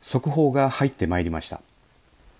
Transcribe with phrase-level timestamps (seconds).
[0.00, 1.60] 速報が入ってまいりました。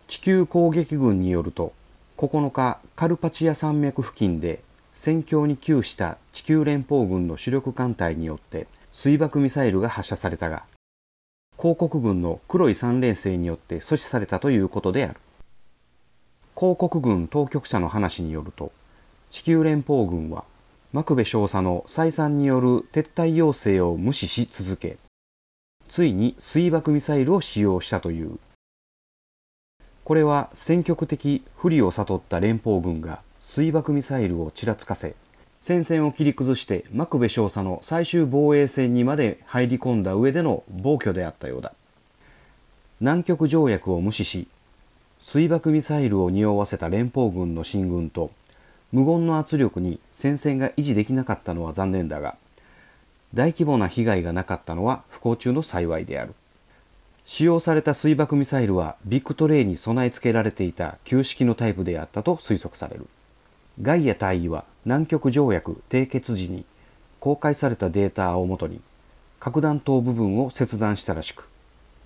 [0.08, 1.72] 地球攻撃軍によると
[2.16, 4.62] 9日カルパチア山脈付近で
[4.94, 10.64] 戦況に窮した地球連邦軍の主力艦隊によって水爆ミサイルが発射されたが
[11.58, 15.16] 広告軍の黒い三連星によって阻止されたということである。
[16.54, 18.72] 広告軍当局者の話によると
[19.30, 20.44] 地球連邦軍は
[20.92, 24.98] マクベ少佐の再三による撤退要請を無視し続け
[25.88, 28.38] ついに水爆ミサイルを使用したという。
[30.04, 35.14] これは戦局的不利を悟った連邦軍が水爆ミサイルをちらつかせ
[35.58, 41.72] 戦線を切り崩してマクベ少佐の最終防衛線にまで入り込んだ上での暴挙であったようだ。
[43.00, 44.46] 南極条約を無視し
[45.18, 48.30] 水爆ミサイルを匂わせた連邦軍の進軍と
[48.92, 52.36] 無言の圧力に戦線が維持できなかったのは残念だが
[53.34, 56.34] 大規模な被害がなかったのは不幸中の幸いである。
[57.24, 63.06] 使用された水爆ミサイルはビッグトレイに備え付けられていた旧式のタイプであったと推測される。
[63.80, 66.66] ガイア大尉は南極条約締結時に
[67.20, 68.82] 公開されたデータをもとに
[69.40, 71.48] 核弾頭部分を切断したらしく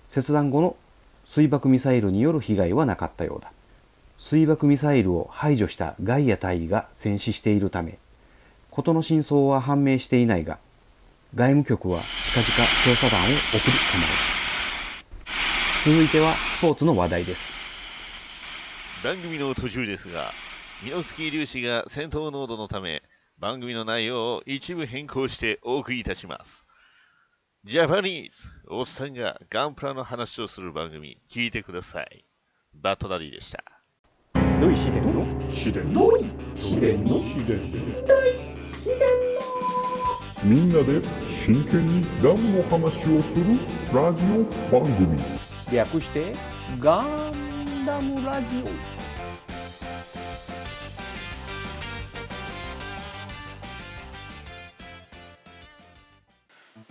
[0.07, 0.77] 切断後の
[1.25, 3.51] 水爆ミサイルによる被害はなかったようだ。
[4.17, 7.99] 水爆ミサイルを排除したガイア大尉が戦死しているため
[8.71, 10.59] 事の真相は判明していないが
[11.35, 14.37] 外務局は近々調査団を送り構える。
[15.83, 19.03] 続いてはスポーツの話題です。
[19.03, 20.21] 番組の途中ですが
[20.83, 23.03] ミノスキー粒子が戦闘濃度のため
[23.39, 26.65] 番組の内容を一部変更してお送りいたします。
[27.63, 28.37] ジャパニーズ
[28.69, 32.25] おっさんがガンプラの話をする番組聞いてください。
[32.73, 33.76] バットダディでした。
[34.59, 35.23] 土井秘伝の？
[35.51, 36.09] 秘伝の？
[36.55, 37.21] 秘伝の？
[37.21, 37.59] 秘伝
[40.43, 40.99] みんなで
[41.45, 43.59] 真剣にダムの話をする
[43.93, 45.15] ラジオ番組。
[45.71, 46.33] 略して
[46.79, 48.69] ガンダムラジオ。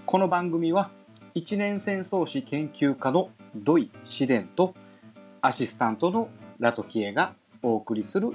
[0.07, 0.91] この番組は
[1.35, 4.77] 一年戦争史研究家の土井紫伝と
[5.43, 6.29] アシスタントの
[6.61, 8.33] ラトキエがお送りする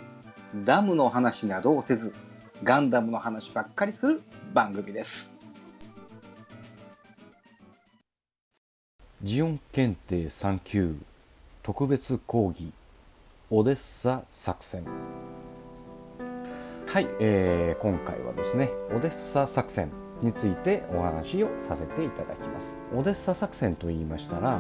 [0.66, 2.14] ダムの話などをせず
[2.64, 4.22] ガンダムの話ばっかりする
[4.54, 5.38] 番組です。
[9.24, 10.96] ジオン検定3級
[11.62, 12.72] 特別講義
[13.52, 14.84] オデッサ作戦。
[16.88, 22.80] はい、えー、今回はですねオデッサ作戦についてお話をさせていただきます。
[22.96, 24.60] オデッサ作戦と言いましたら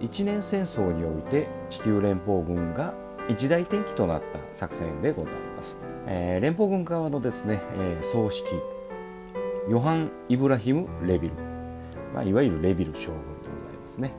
[0.00, 2.94] 一年戦争において地球連邦軍が
[3.30, 5.76] 一大転機となった作戦でございます、
[6.08, 11.34] えー、連邦軍側のですね、えー、総指揮ヨハン・イブラヒム・レビル、
[12.12, 14.12] まあ、いわゆるレビル将軍でございますね、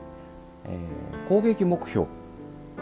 [0.64, 2.06] えー、攻撃目標、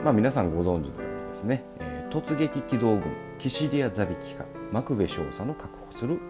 [0.05, 3.03] まあ、皆さんご存知のようにですね、えー、突撃機動軍
[3.41, 6.21] キシリア・ザビキカマクベ少佐の確保する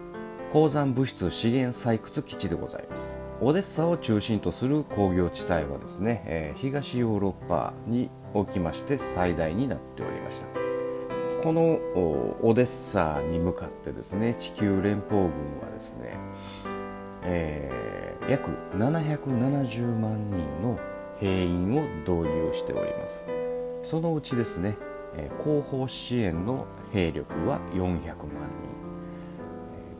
[0.51, 3.19] 鉱山物質資源採掘基地でございます。
[3.39, 10.47] オデッサを中心とする工業地帯はですね、えー、東ヨーロッパにおきまして最大になっておりました。
[11.43, 11.79] この
[12.43, 16.15] オデッサに向かってですね地球連邦軍はですね、
[17.23, 20.79] えー、約770万人の
[21.19, 23.25] 兵員を導入しております。
[23.81, 24.77] そのうちですね
[25.43, 28.49] 後方支援の兵力は400万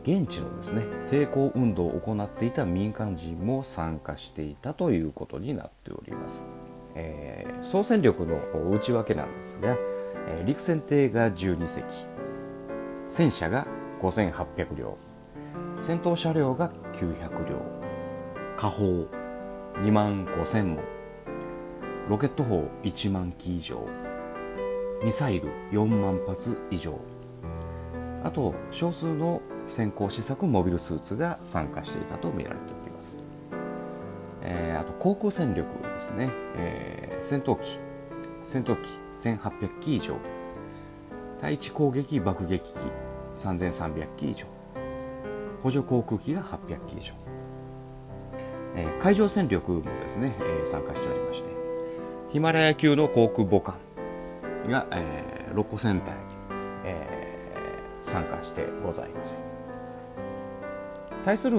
[0.04, 0.22] 人。
[0.22, 6.48] 現地のですね抵抗運動を行っていた民間人も参加していたということになっております、
[6.94, 8.38] えー、総戦力の
[8.70, 9.76] 内訳なんですが、
[10.28, 11.84] えー、陸戦艇が12隻
[13.06, 13.66] 戦車が
[14.00, 14.98] 5800両
[15.80, 17.60] 戦闘車両が900両
[18.56, 19.06] 火砲
[19.76, 20.78] 2万5000門
[22.08, 23.88] ロケット砲1万機以上
[25.02, 26.98] ミサイル4万発以上
[28.24, 32.81] あと少数の先行試作モビルスーツが参加していたとみられております、
[34.54, 37.78] えー、あと航空戦力ですね、えー、戦闘機。
[38.44, 38.88] 戦闘機。
[39.14, 40.16] 1800機以上。
[41.38, 42.78] 対地攻撃爆撃機。
[43.34, 44.46] 3300機以上。
[45.62, 47.14] 補助航空機が800機以上、
[48.74, 51.50] えー、海上戦力もですね、えー、参加しておりまして。
[52.30, 53.74] ヒマラヤ級の航空母艦
[54.68, 56.14] が、えー、6個戦隊、
[56.84, 59.44] えー、参加してございます。
[61.24, 61.58] 対する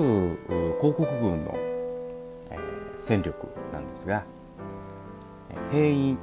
[0.81, 1.55] 広告軍の、
[3.03, 4.23] 戦力なんですが
[5.71, 6.17] 兵員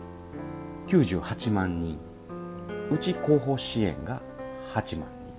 [0.87, 1.99] 98万人
[2.91, 4.23] うち後方支援が
[4.75, 5.35] 8万人。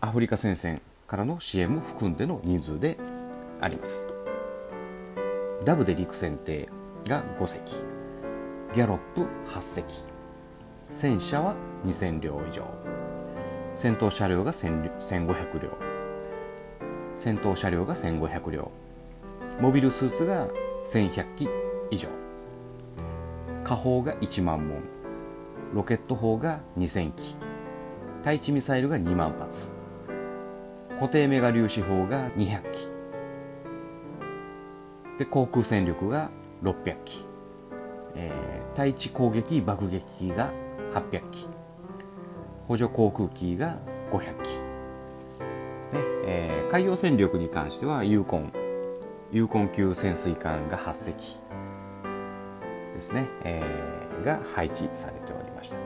[0.00, 2.96] アフリカ戦線からの支援も含んでの人数で
[3.60, 4.08] あります。
[5.64, 6.68] ダブで陸戦艇
[7.06, 7.60] が5隻。
[8.74, 9.20] ギャロップ
[9.50, 9.84] 8隻。
[10.90, 11.54] 戦車は
[11.84, 12.64] 2000両以上。
[13.74, 15.70] 戦闘車両が1500両。
[17.16, 18.72] 戦闘車両が1500両。
[19.62, 20.48] モビルスーツが
[20.84, 21.48] 1100機
[21.92, 22.08] 以上。
[23.62, 24.82] 火砲が1万門。
[25.72, 27.36] ロケット砲が2000機。
[28.24, 29.70] 対地ミサイルが2万発。
[30.98, 32.90] 固定メガ粒子砲が200機。
[35.18, 36.32] で航空戦力が
[36.64, 37.24] 600機、
[38.16, 40.50] えー、対地攻撃爆撃機が
[40.92, 41.48] 800機。
[42.66, 43.76] 補助航空機が
[44.10, 44.48] 500機。
[45.94, 48.61] ね、えー、海洋戦力に関してはユーコン
[49.32, 51.38] ユーコン級潜水艦が8隻
[52.94, 55.78] ですね、えー、が配置されておりました。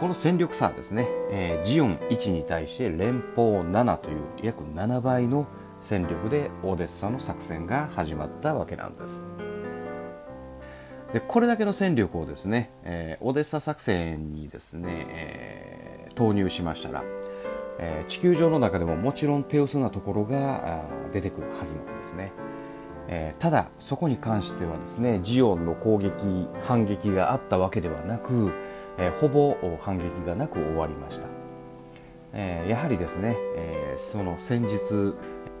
[0.00, 5.46] この戦力差ですね、えー、ジオン1に対して連邦7という約7倍の
[5.80, 9.24] 戦力でオデッサの作戦が始まったわけなんです。
[11.12, 17.04] でこれだけの戦力をですね、えー、オデッサ作戦にですね、えー、投入しましたら、
[17.78, 22.32] えー、地球上の中でももちろん手薄なところが出てくるはずなんですね、
[23.08, 28.52] えー、ただそこに関してはですねジオンの攻撃反撃があったわけではなく、
[28.98, 31.28] えー、ほぼ反撃がなく終わりました、
[32.32, 35.14] えー、やはりですね、え、その先日、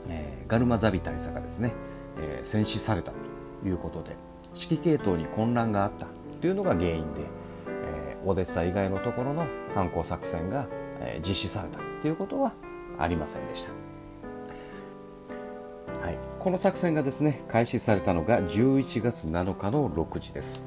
[0.08, 1.72] え、ガルマザビ大佐がですね、
[2.20, 4.16] え、戦死されたということで
[4.54, 6.06] 指揮系統に混乱があった
[6.40, 7.22] というのが原因で、
[7.68, 10.66] え、オデッサ以外のところの反攻作戦が、
[11.00, 12.52] え、実施されたということは
[12.98, 13.70] ありませんでした、
[16.06, 20.64] はい、この作戦がですね開始されたのが11月7日の6時です、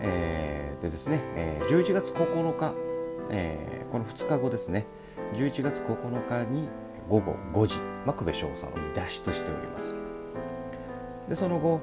[0.00, 2.72] えー、でですね、えー、11月9日、
[3.30, 4.86] えー、この2日後ですね
[5.32, 6.68] 11月9日に
[7.08, 9.96] 午後5時マクベ少佐に脱出しております。
[11.28, 11.80] でその後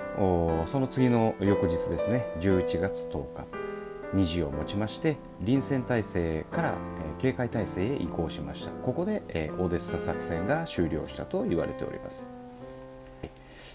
[0.66, 3.48] その次の翌日ですね11月10日
[4.16, 8.72] 2時をもちまして臨戦態勢から、えー、警戒態勢へ移行しました。
[8.72, 12.41] ここで、えー、オデッサ作戦が終了したと言われております。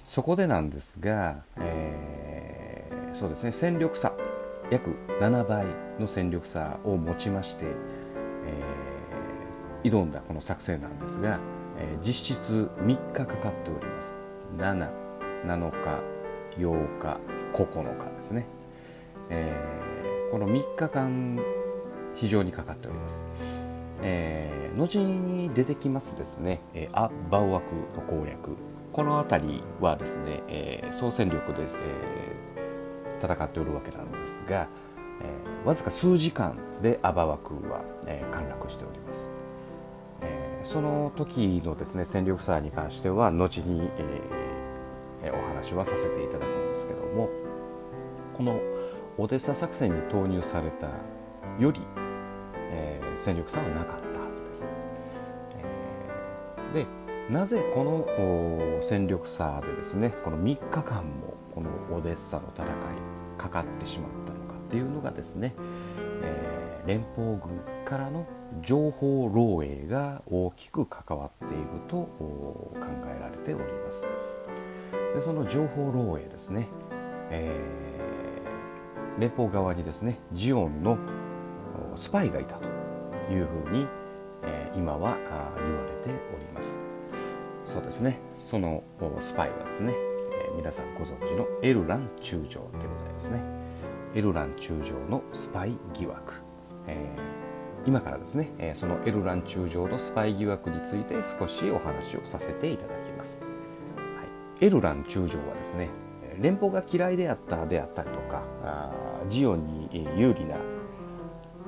[0.06, 4.12] そこでなんですが、えー、そうですね戦力差
[4.70, 5.66] 約7倍
[5.98, 7.64] の戦力差を持ちまして、
[9.82, 11.40] えー、挑んだこの作戦なんですが、
[11.80, 14.18] えー、実質3日かかっております。
[14.56, 14.88] 7
[15.44, 16.00] 7日
[16.56, 17.18] 8日
[17.52, 18.46] 9日ですね、
[19.28, 21.40] えー、この3日間
[22.14, 23.24] 非常にかかっております、
[24.02, 28.75] えー、後に出てきますですね、えー、ア・バウワクの攻略。
[28.96, 34.68] この辺りはですね、えー、総戦力で、えー、戦っておるわけなんですが、
[35.20, 39.30] えー、わずか数時間でアバワクは、えー、陥落しております、
[40.22, 44.46] えー、その時のですね戦力差に関しては後に、えー
[45.28, 47.28] お話はさせていただくんですけども
[48.32, 48.60] この
[49.18, 50.86] オデッサ作戦に投入された
[51.58, 51.80] より、
[52.70, 54.68] えー、戦力差はなかったはずです。
[55.58, 62.68] えー、でなぜこの戦力差でですねこの3日間もこのオデッサの戦い
[63.36, 65.54] かかってしまったのかっていうのがですね、
[66.22, 68.26] えー、連邦軍からの
[68.62, 74.06] 情報漏洩が大きく関わっていると考えられております。
[75.14, 76.68] でその情報漏洩ですね、
[77.30, 80.96] えー、連邦側にですねジオンの
[81.96, 82.68] スパイがいたと
[83.32, 83.86] いうふうに、
[84.44, 85.16] えー、今は
[85.56, 85.85] 言われております
[87.76, 88.18] そうですね。
[88.38, 88.82] その
[89.20, 93.42] スパイはですね、えー、皆さんご存知のエルラン中将でございますね。
[94.14, 96.42] エルラン中将のスパイ疑惑、
[96.86, 103.42] えー、今からですね、えそのエルラン中将のスパイ疑惑について少しお話をさせていただきます。
[103.42, 103.46] は
[104.58, 104.64] い。
[104.64, 105.90] エルラン中将はですね
[106.40, 108.42] 連邦が嫌いであったであったりとか
[109.28, 110.56] ジオンに有利な、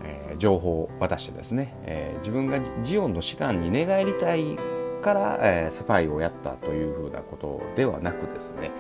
[0.04, 4.56] え、情報を渡してですね、えー、自分がジオンの士官に寝返りたい
[5.00, 8.70] から、えー、スパイをやったというふうなことではなくですね、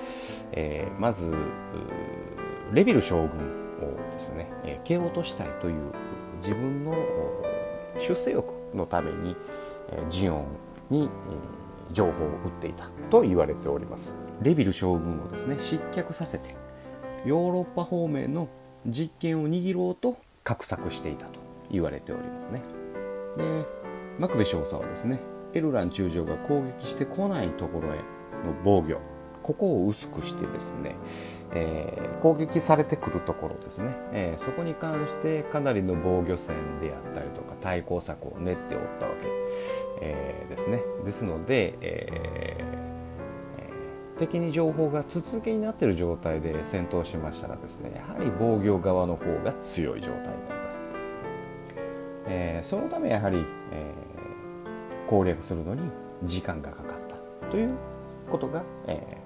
[0.52, 1.32] えー、まず
[2.72, 3.28] レビル将軍を
[4.12, 5.92] ですね、えー、蹴落としたいという
[6.42, 6.94] 自分の
[7.98, 9.36] 出世欲のために、
[9.90, 10.46] え、ジオン
[10.90, 11.08] に、
[11.92, 14.14] 情報を売っていたと言われております。
[14.42, 16.54] レビル将軍をですね失脚させて
[17.24, 18.48] ヨーロッパ方面の
[18.86, 22.62] 実権を握ろうと画策していたと言われておりますね。
[23.36, 23.64] で
[24.18, 25.18] マクベ少佐はですね
[25.54, 28.02] エルラン中将が攻撃してこないところへの
[28.64, 29.00] 防御。
[29.42, 30.94] ここを薄くしてですね、
[31.52, 39.26] えー、攻撃されてくるところですね、えー、そこに関してかなりの防御戦であったりとか対抗策を練っておったわけ
[40.00, 40.82] えー、ですね。
[41.04, 42.78] ですので、え
[44.18, 50.84] 敵に情報が続けになっている状態で戦闘しましたらですねやはり防御側の方が強い状態になります、
[52.26, 54.07] えー、そのためやはり、えー、
[55.08, 55.82] 攻略するのに
[56.24, 57.16] 時間がかかった
[57.50, 57.74] という
[58.30, 59.18] ことが、え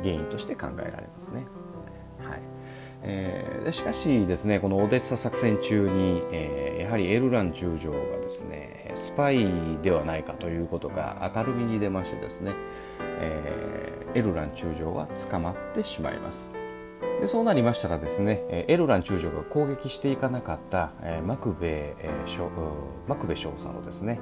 [0.00, 1.44] ー、原因として考えられますね。
[2.20, 2.40] はい
[3.02, 9.46] えー、しかしですねこのオデッサ作戦中に、えー、やはりエルラン中将がですねスパイ
[9.82, 12.52] ではないかということが明るみに出ましてですね、
[13.20, 16.50] えー、エルラン中将は捕まってしまいます
[17.20, 22.50] でそうなりましたらですねエルラン中将が攻撃していかなかった、えー、マクベ、えー、
[23.06, 24.18] マクベ少佐のですね、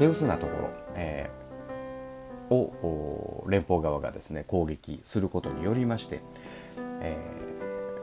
[0.00, 6.22] 手薄なところ、えー、を連邦側がですね攻撃することによりまして、
[7.02, 7.18] え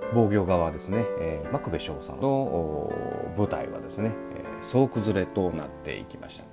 [0.04, 2.94] ー、防御側ですね、えー、マクベ少佐の
[3.36, 6.44] 部隊はですね、えー、総崩れとなっていきました、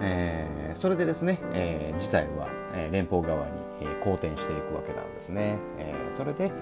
[0.00, 2.46] えー、それでですね、えー、事態は、
[2.92, 3.52] 連邦側に、
[4.04, 6.52] 好転していくわけなんですね、えー、それで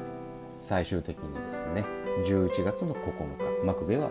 [0.58, 1.84] 最終的にですね
[2.26, 4.10] 11月の9日マクベは、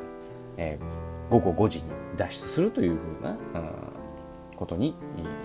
[0.57, 1.85] えー、午後5時に
[2.17, 3.94] 脱出するというふうな、うん、
[4.55, 4.95] ことに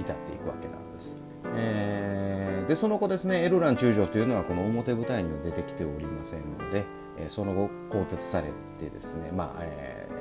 [0.01, 1.21] 至っていくわけなんです、
[1.57, 6.85] えー、でその後ですねエルラン中将というのはこの表舞台には出てきておりませんので、
[7.19, 8.49] えその後更迭され
[8.79, 10.21] てですねまあ、えー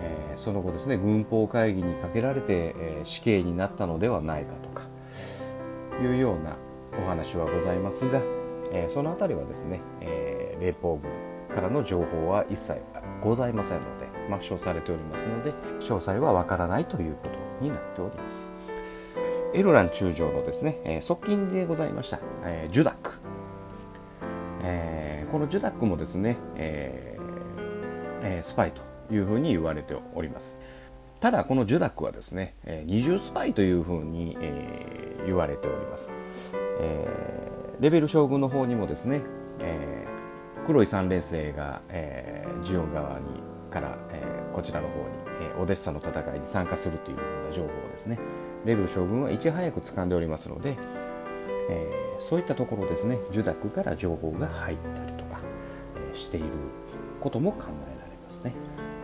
[0.00, 4.84] えー、その後ですね軍法会議にかけられて、えー、死刑になったのではないかとか
[6.02, 6.56] いうような
[7.00, 8.20] お話はございますが、
[8.72, 11.10] えー、その辺りはですね、えー、連邦軍
[11.54, 12.80] からの情報は一切
[13.22, 18.52] ございませんので抹消されておりますので詳細はわからないということになっております。
[19.54, 23.20] エルラン中将のですね、え、側近でございました、え、ジュダック、
[24.62, 30.58] えー、このジュダックもですね、えー、スパイというふうに言われております。
[31.20, 36.10] ただこのジュダックはですね、えー、二重スパイというふうに、え、言われております、
[36.80, 39.22] えー、レベル将軍の方にもですね、
[39.60, 40.04] え、
[40.66, 43.26] 黒い三連星が、えー、ジオン側に
[43.70, 45.23] から、え、こちらの方に、
[45.60, 48.18] オデッサの戦いに参加するというような情報をですね。
[48.64, 50.76] レベル将軍はいち早く掴んでおりますので、
[51.68, 53.18] えー、そういったところですね。
[53.30, 55.40] 受諾から情報が入ったりとか、
[55.96, 56.46] えー、している
[57.20, 57.64] ことも考
[57.94, 58.52] えられますね。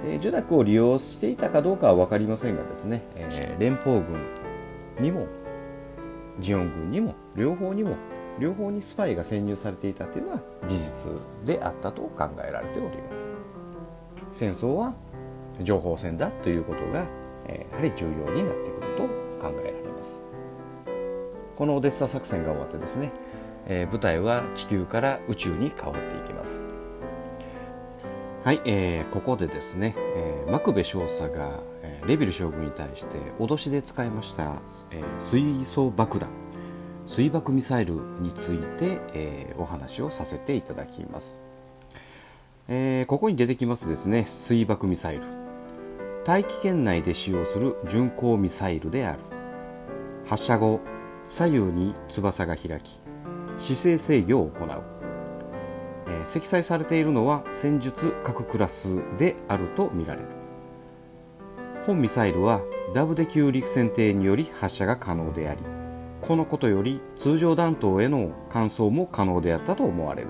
[0.03, 4.17] で受諾を利用していたかどうかは分かりませんがですね、えー、連邦軍
[4.99, 5.27] にも
[6.39, 7.97] ジオン軍にも両方にも
[8.39, 11.13] 両方にスパイが潜入されていたというのは事実
[11.45, 13.29] であったと考えられております。
[14.33, 14.95] 戦争は
[15.63, 17.07] 情報戦だということが、
[17.47, 19.03] え、やはり重要になってくると
[19.41, 20.21] 考えられます。
[21.57, 23.13] このオデッサ作戦が終わってですね、
[23.67, 26.63] えー、部隊は地球から宇宙に変わっていきます。
[28.43, 36.31] はい、えー、ここでですね、えー、マクベ少佐が、えー、レビル将軍に対して脅しで使いました、えー、水素爆弾
[37.07, 41.39] 水爆ミサイルについて、えー、お話をさせていただきます、
[42.69, 45.50] えー、ここに出てきますですね水爆ミサイル。
[46.23, 49.21] 大気圏内で使用する巡航ミサイルである。
[50.27, 50.81] 発射後
[51.27, 53.01] 左右に翼が開き
[53.59, 54.83] 姿勢制御を行う、
[56.07, 60.29] えー、積載されているのは戦術核クラスであるとみられる。
[61.87, 62.61] 本ミサイルは
[62.95, 65.63] ダブデ級陸戦艇により発射が可能であり
[66.21, 70.29] このことより通常弾頭への換装も可能であったと思われる。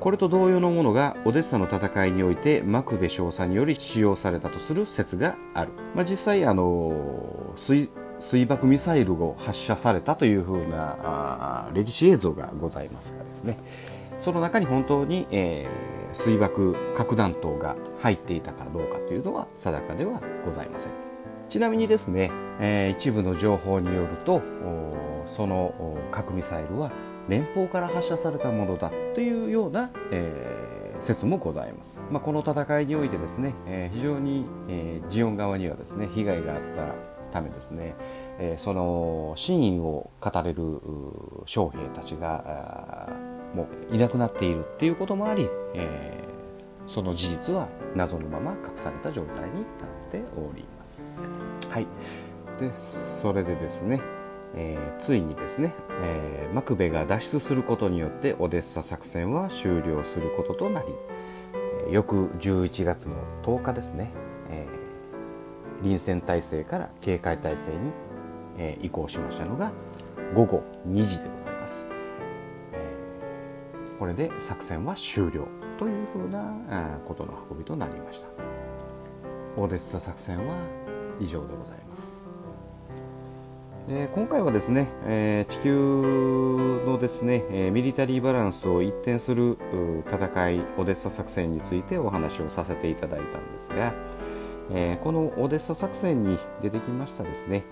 [0.00, 7.90] これと同様のものがオデッサの戦いにおいてマクベ少佐により使用されたとする説がある、まあ、実際あの水
[8.20, 13.56] 水爆ミサイルを発射されたというふうな歴史映像がございますがですね。
[14.18, 20.92] その中に本当に、えー、水爆核弾頭が入っていたかどうかというのは定かではございません。
[21.48, 24.42] ちなみにですね、えー、一部の情報によると
[25.26, 26.90] その核ミサイルは
[27.28, 37.94] 連邦から発射されたものだというような、えー、説もございます、まあ、この戦いにおいてですね、えー、非常に、えー、ジオン側にはですね被害があったためですね、
[38.38, 40.80] えー、その真意を語れる
[41.44, 43.08] 将兵たちが
[43.54, 49.64] もういなくなっているっていうこともあり、えー、その事実は謎のまま隠された状態になっ
[50.10, 51.20] ております。
[51.68, 51.86] はい、
[52.58, 54.00] でそれでですね、
[54.54, 60.88] えー、ついにですね、えー、マクベが脱出することによってオデッサ作戦は終了することとなり、
[61.88, 64.10] え、翌11月の10日ですね、
[64.50, 64.88] えー
[65.82, 67.92] 臨戦態勢から警戒態勢に、
[68.56, 69.70] えー、移行しましたのが
[70.34, 71.86] 午後2時でございます、
[72.72, 75.46] えー、これで作戦は終了
[75.78, 78.28] というふうなことの運びとなりました。
[79.56, 80.56] オデッサ作戦は
[81.20, 82.17] 以上でございます。
[83.88, 85.72] で今回はですね、え地球
[86.84, 89.56] のですね、えミリタリーバランスを一転する
[90.06, 93.94] 戦いオデッサ作戦についてお話をさせていただいたんですが、
[94.70, 97.64] えこのオデッサ作戦に出てきましたですね、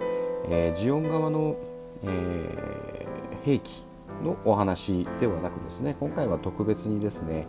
[0.49, 1.57] えジオン側の、
[2.03, 3.07] え
[3.45, 3.85] 兵器
[4.25, 7.47] のお話ではなくですね今回は特別にですね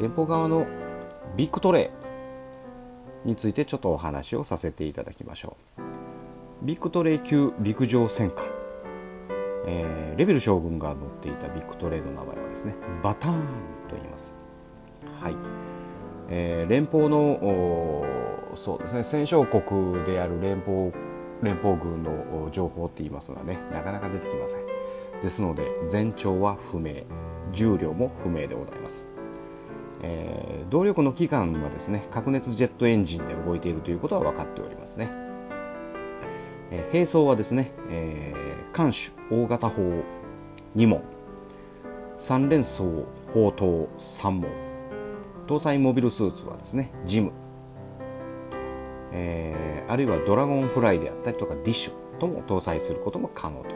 [0.00, 0.66] 連邦側の
[1.36, 1.90] ビッグトレ
[3.26, 5.87] イについてちょっとお話をさせていただきましょう。
[6.60, 8.44] ビッグトレイ級陸上戦艦、
[9.66, 12.74] えーレビル将軍が乗っていたビッグトレイの名前はですね
[13.04, 13.34] バターン
[13.88, 14.36] と言います。
[15.22, 15.36] はい、
[16.28, 18.04] えー連邦の
[18.56, 20.92] そうですね戦勝国である連邦
[21.40, 24.66] 連邦軍の情報って言いますのはねなかなか出てきません。
[25.22, 27.04] ですので全長は不明。
[27.52, 29.08] 重量も不明でございます。
[30.02, 35.08] えー動力の機関はですね核熱ジェットエンジンで動いているということは分かっておりますね、
[36.70, 39.82] えー兵装はですね、えー艦首大型砲
[40.76, 41.02] 2門
[42.16, 44.46] 3連装砲塔3門
[45.46, 47.32] 搭載モビルスーツはですねジム、
[49.12, 53.72] えーあるいはドラゴンフライであったりとかディッシュとも搭載することも可能と,、え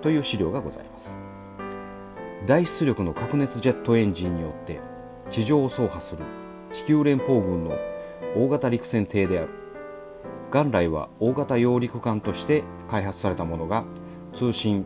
[0.02, 1.16] という資料がございます。
[2.46, 4.80] 大出力の核熱ジェットエンジンによって
[5.30, 6.24] 地上を走破する
[6.72, 7.76] 地球連邦軍の
[8.34, 9.50] 大型陸戦艇である
[10.52, 13.84] 元来は大型揚陸艦として開発されたものが
[14.34, 14.84] 通信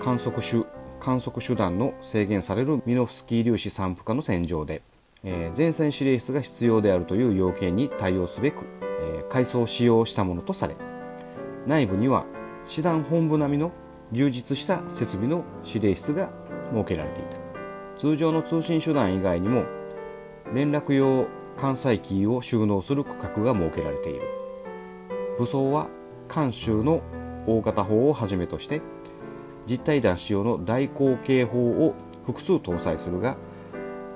[0.00, 0.66] 観測手
[1.00, 4.82] 観測手段の制限されるミノフスキー粒子散布下の戦場で、
[5.24, 8.64] えー前線司令室が必要であるという要件に対応すべく、
[9.00, 10.76] えー改装を使用したものとされ
[11.66, 12.24] 内部には
[12.64, 13.72] 師団本部並みの
[14.12, 16.30] 充実した設備の司令室が
[16.72, 17.38] 設けられていた。
[17.96, 19.64] 通常の通信手段以外にも
[20.52, 24.45] 連絡用関西キーを収納する区画が設けられている。
[25.38, 25.88] 武装は
[26.28, 27.02] 艦州の
[27.46, 28.82] 大型砲をはじめとして
[29.68, 31.94] 実体弾使用の大口径砲を
[32.24, 33.36] 複数搭載するが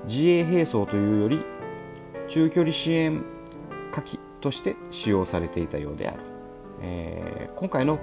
[0.07, 1.41] 自衛兵装というより
[2.27, 3.23] 中距離支援
[3.91, 6.19] 火器として使用されていたようである、
[6.81, 7.99] えー今回の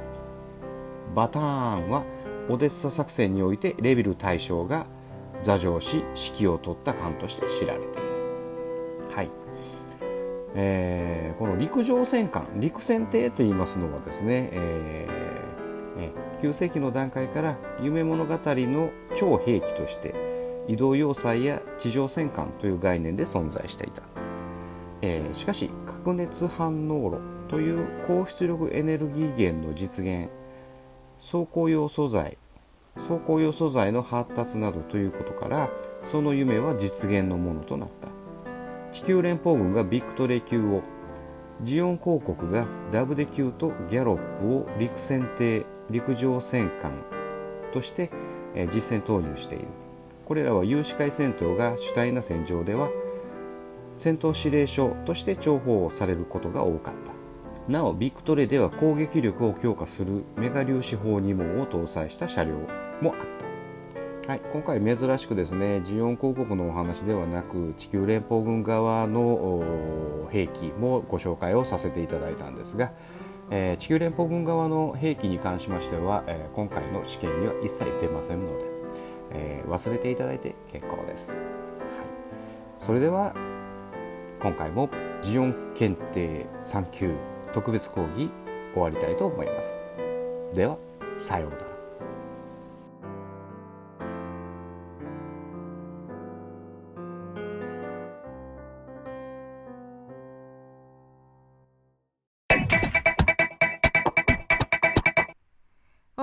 [1.17, 1.43] バター
[1.87, 2.05] ンは
[2.49, 4.87] オデッサ作戦においてレビル大将が
[5.43, 8.09] 座上し指揮を執った艦として知られている。
[9.11, 9.31] はい。
[10.55, 15.29] えーこの陸上戦艦陸戦艇といいますのはですね、ええー
[16.43, 20.15] 9世紀の段階から夢物語の超兵器として
[20.69, 24.03] 移動要塞や地上戦艦という概念で存在していた、
[25.03, 30.29] えーしかし核熱反応炉という高出力エネルギー源の実現
[31.19, 32.39] 走行用素材
[32.97, 35.71] 走行用素材の発達などということから
[36.05, 38.18] その夢は実現のものとなった。
[38.93, 40.83] 地球連邦軍がビクトレ級を
[41.63, 46.93] ジオン公国がダブデ級とギャロップを陸戦艇陸上戦艦
[47.73, 48.11] として
[48.75, 49.69] 実戦投入している。
[50.25, 52.91] これらは有志会戦闘が主体な戦場では
[53.97, 57.13] 戦闘司令所として重宝されることが多かった。
[57.73, 62.55] なおビクトレでは攻撃力を強化するメガ粒子砲2門を搭載した車両
[63.03, 63.48] もあった、
[64.29, 72.93] はい、今回珍しくですねジオン公国のお話ではなく地球連邦軍側の兵器もご紹介をさせていただいたんですが、
[73.51, 78.65] えー地球連邦軍側の兵器に関しましては、えー今回の試験には一切出ませんので、
[79.31, 81.41] えー忘れていただいて結構です、はい、
[82.85, 83.35] それでは
[84.43, 84.91] 今回も
[85.23, 87.15] ジオン検定3級
[87.55, 88.29] 特別講義
[88.75, 89.81] 終わりたいと思います。
[90.53, 90.77] では
[91.19, 91.68] さようなら。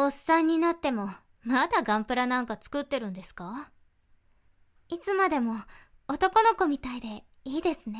[0.05, 1.09] おっさんになっても
[1.43, 3.71] まだガンプラなんか作ってるんですか？
[4.87, 5.55] いつまでも
[6.07, 7.97] 男の子みたいでいいですね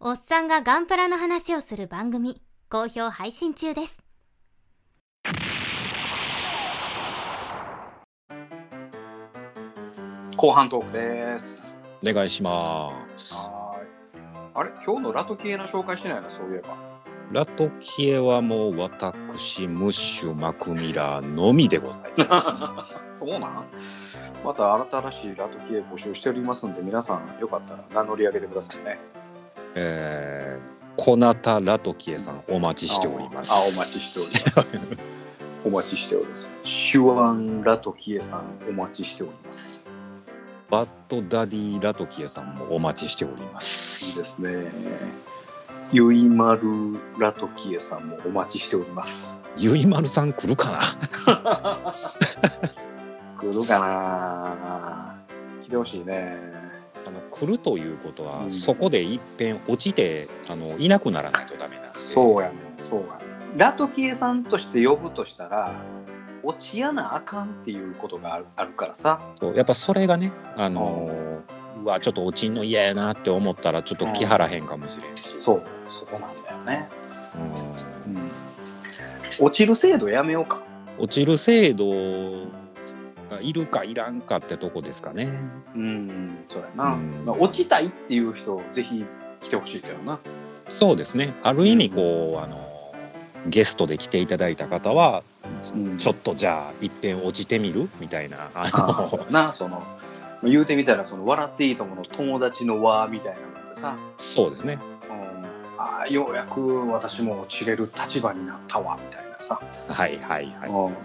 [0.00, 4.02] おっさんがガンプラの話をする番組好評配信中です
[10.36, 11.72] 後半トークです。
[12.04, 13.48] お願いします。
[13.48, 13.88] はーい。
[14.54, 14.70] あれ？
[14.84, 16.91] 今日のラトキエの紹介してないな、そういえば。
[17.32, 23.06] ラトキエはもう私、ムッシュ、マクミラーのみでございます。
[23.16, 23.64] そうなん
[24.44, 28.98] また新しいラトキエ募集しておりますんで、皆さんよかったら名乗り上げてくださいね。
[29.76, 33.50] えー、コナタ・ラトキエさんお待ちしております。
[33.50, 34.96] あ、お待ちしております。
[35.64, 36.46] お待ちしております。
[36.64, 39.88] シュワン・ラトキエさん、お待ちしております。
[40.68, 44.18] バッドダディ・ラトキエさんもお待ちしておりまいいす。
[44.18, 44.70] ですね。
[45.92, 46.62] ゆいまる
[47.18, 49.36] ラトキエさんもお待ちしております。
[49.58, 50.80] ゆいまるさん来るかな？
[53.38, 55.22] 来るかな？
[55.62, 56.38] 来てほしいね。
[57.06, 58.50] あの来るということは、うん。
[58.50, 61.98] そこでいっぺん落ちてあのいなくならないとダメなんで。
[61.98, 63.12] そうやねそうやね
[63.58, 65.74] ラトキエさんとして呼ぶとしたら、
[66.42, 69.20] 落ちやなあかんっていうことがあるあるからさ。
[69.38, 71.21] そうやっぱそれがねあのー
[71.80, 76.88] うわちょっと落ちんの嫌やなって思ったらちょっと気張らへんかもしれんし、そう、そこなんだよね。
[78.06, 78.30] うんうん。
[79.40, 80.62] 落ちる制度やめようか。
[80.98, 81.86] 落ちる制度
[83.30, 85.30] がいるかいらんかってとこですかね。
[85.74, 86.94] うん、そうやな。
[86.94, 89.04] うんまあ、落ちたいっていう人、ぜひ
[89.42, 90.18] 来てほしいけどな。
[90.68, 92.94] そうですねある意味こう、あの
[93.48, 95.24] ゲストで来ていただいた方は
[95.74, 97.90] うんちょっとじゃあいっぺん落ちてみる？
[97.98, 99.82] みたいなあのな、その、
[100.42, 104.78] 言うてみたら、その、笑っていいともの友達の輪みたいなのでさ、そうですね。
[105.08, 110.70] うん、ああ、ようやく私も落ちれる立場になったわ、みたいなさ、はいはいはい。
[110.70, 110.96] うん、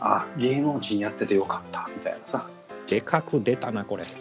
[0.00, 2.48] あ芸能人やっててよかった、みたいなさ。
[2.86, 4.04] でかく出たなこれ。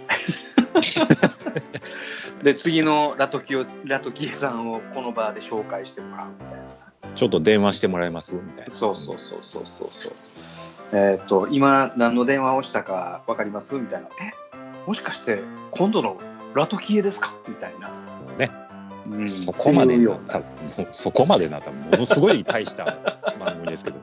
[2.43, 6.71] で、次のラトキオラトキエさんをこの場で紹介してもらうみたいな。
[6.71, 6.77] さ。
[7.13, 8.75] ちょっと電話してもらえますみたいな。
[8.75, 10.13] そうそうそうそうそうそう。
[10.93, 13.75] えっ、と、今何の電話をしたか分かります？
[13.75, 14.07] みたいな。
[14.07, 14.40] え？
[14.88, 15.39] もしかして
[15.72, 16.17] 今度の
[16.54, 17.34] ラトキエですか？
[17.48, 17.91] みたいな。
[18.38, 18.52] ね
[19.08, 22.98] うんそこまでななったらもうそこまでなったらものすごい大した
[23.39, 23.98] 番組ですけど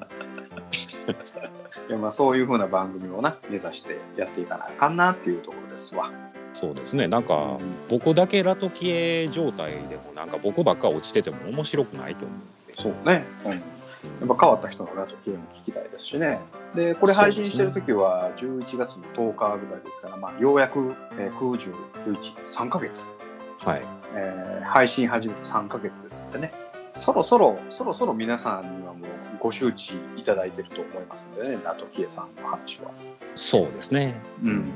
[1.88, 6.10] いやまあそういうふうな番組をな目指してやっていかなあかんなっていうところですわ。
[6.52, 13.24] そうですねなんか、うん僕だけラトキエ状態でもなんか僕ばっか落ちてても面白くないと思うんでそうね。
[13.46, 13.77] うん。
[14.20, 16.40] やっぱ変わった人のラトキエも聞きたいですしね。
[16.74, 21.72] で、これ配信してる時は11月の10日ぐらいですから、まあようやく、えー、9、
[22.04, 22.16] 10、11、
[22.48, 23.10] 3ヶ月。
[23.64, 23.82] はい
[24.14, 26.52] えー配信始めて3ヶ月ですのでね、
[26.98, 29.08] そろそろ、そろそろ皆さんにはもう
[29.40, 32.90] ご周知いただいてると思いますんでね、ラトキエさんの話は。
[33.34, 34.72] そうですねうん。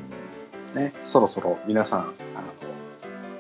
[0.75, 2.13] ね、そろそろ皆さん、あの、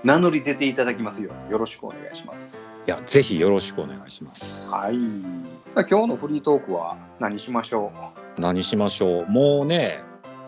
[0.04, 2.64] 名乗り出ていただきますようによろしくお願いします。
[2.86, 4.96] いやぜひよろしくお願いしますはい。
[4.96, 7.92] 今日のフリートークは何しましょ
[8.38, 9.26] 何しましょう？
[9.30, 10.00] もうね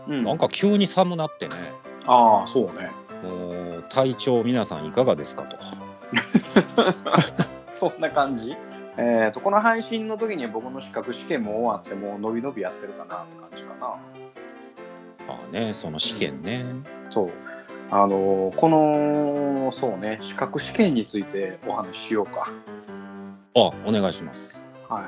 [0.08, 1.54] う、うんなんか急に寒なってね
[2.06, 2.90] ああ、そうね。
[3.22, 5.56] もう体調皆さんいかがですかと
[7.78, 8.56] そんな感じ？
[8.96, 13.86] えっ、と、この配信の時には僕の資格試験も終わって、もう伸び伸びやってるかなって感じかな。
[15.26, 16.64] まあねその試験ね、
[17.10, 17.30] そう。
[17.90, 22.50] あのこの、そうね、資格試験についてお話ししようか。
[23.56, 25.04] あお願いしますはい。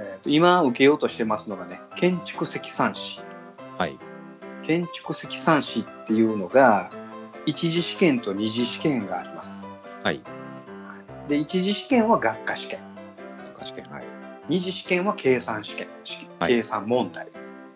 [0.00, 3.20] えーと今受けようとしてますのがね、建築積算士。
[3.76, 3.98] はい
[4.64, 6.90] 建築積算士っていうのが、
[7.46, 9.68] 一次試験と二次試験があります。
[10.04, 10.20] はい
[11.28, 12.80] で、一次試験は学科試験。
[13.54, 14.04] 学科試験はい
[14.48, 15.88] 二次試験は計算試験。
[16.40, 17.28] 計算問題。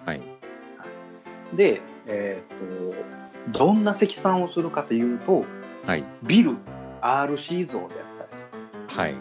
[0.05, 0.21] はい
[1.55, 5.45] で、えっ、と、どんな積算をするかというと、
[5.87, 6.05] はい。
[6.23, 6.57] ビル、
[7.01, 8.43] RC 像であったり
[8.87, 9.15] はい。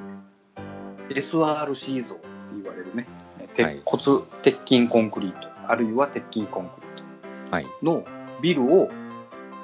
[1.09, 3.07] SRC 像って言われるね、
[3.37, 3.47] はい。
[3.55, 7.65] 鉄骨、鉄筋コンクリート、あるいは鉄筋コンクリーはい。
[7.65, 8.03] トの
[8.41, 8.89] ビルを、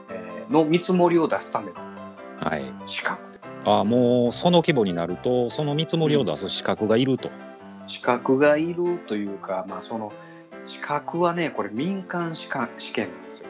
[0.10, 1.74] えーの見積もりを出すための
[2.40, 2.64] はい。
[2.88, 3.40] 資格で。
[3.66, 7.30] あもうその規模になるとその見積もりを出す資格がいると、
[7.88, 10.14] 資格がいるというか、まあその、
[10.68, 13.50] 資格はね、これ民間試験試験なんですよ。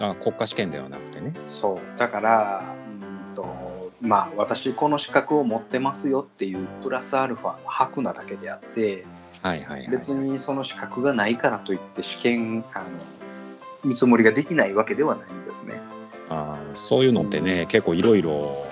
[0.00, 1.98] あ国家試験ではなくてねそう。
[1.98, 9.04] だから、うーんと、まあ私この資格を持ってますよっていうプラスアルファの箔なだけであって、
[9.42, 12.86] はいはいはい別にその資格がないからといって試験あの
[13.84, 15.80] 見積もりができないわけではないんですね。
[16.28, 18.66] あーそういうのってね、結構いろいろ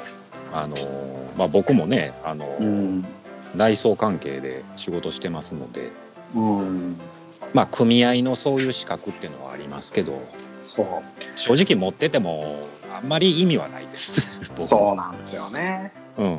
[0.52, 3.04] あのーまあ僕もねあのー、うん。
[3.54, 5.90] 内装関係で仕事してますので
[6.34, 6.94] うん。
[7.54, 10.20] まあ組合のそういう資格っていうのはありますけど
[10.68, 10.86] そう。
[11.34, 14.52] 正直持っててもあんまり意味はないです。
[14.54, 15.92] 僕そうなんですよね。
[16.18, 16.38] うん。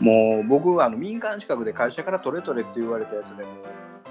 [0.00, 3.50] もう僕はあの民間資格で会社から取れ取れって言われたやつでも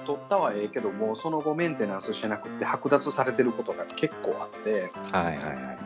[0.06, 5.77] 取ったはええけどもその後メンテナンスしてなくて剥奪されてることが結構あって、はいはいはい。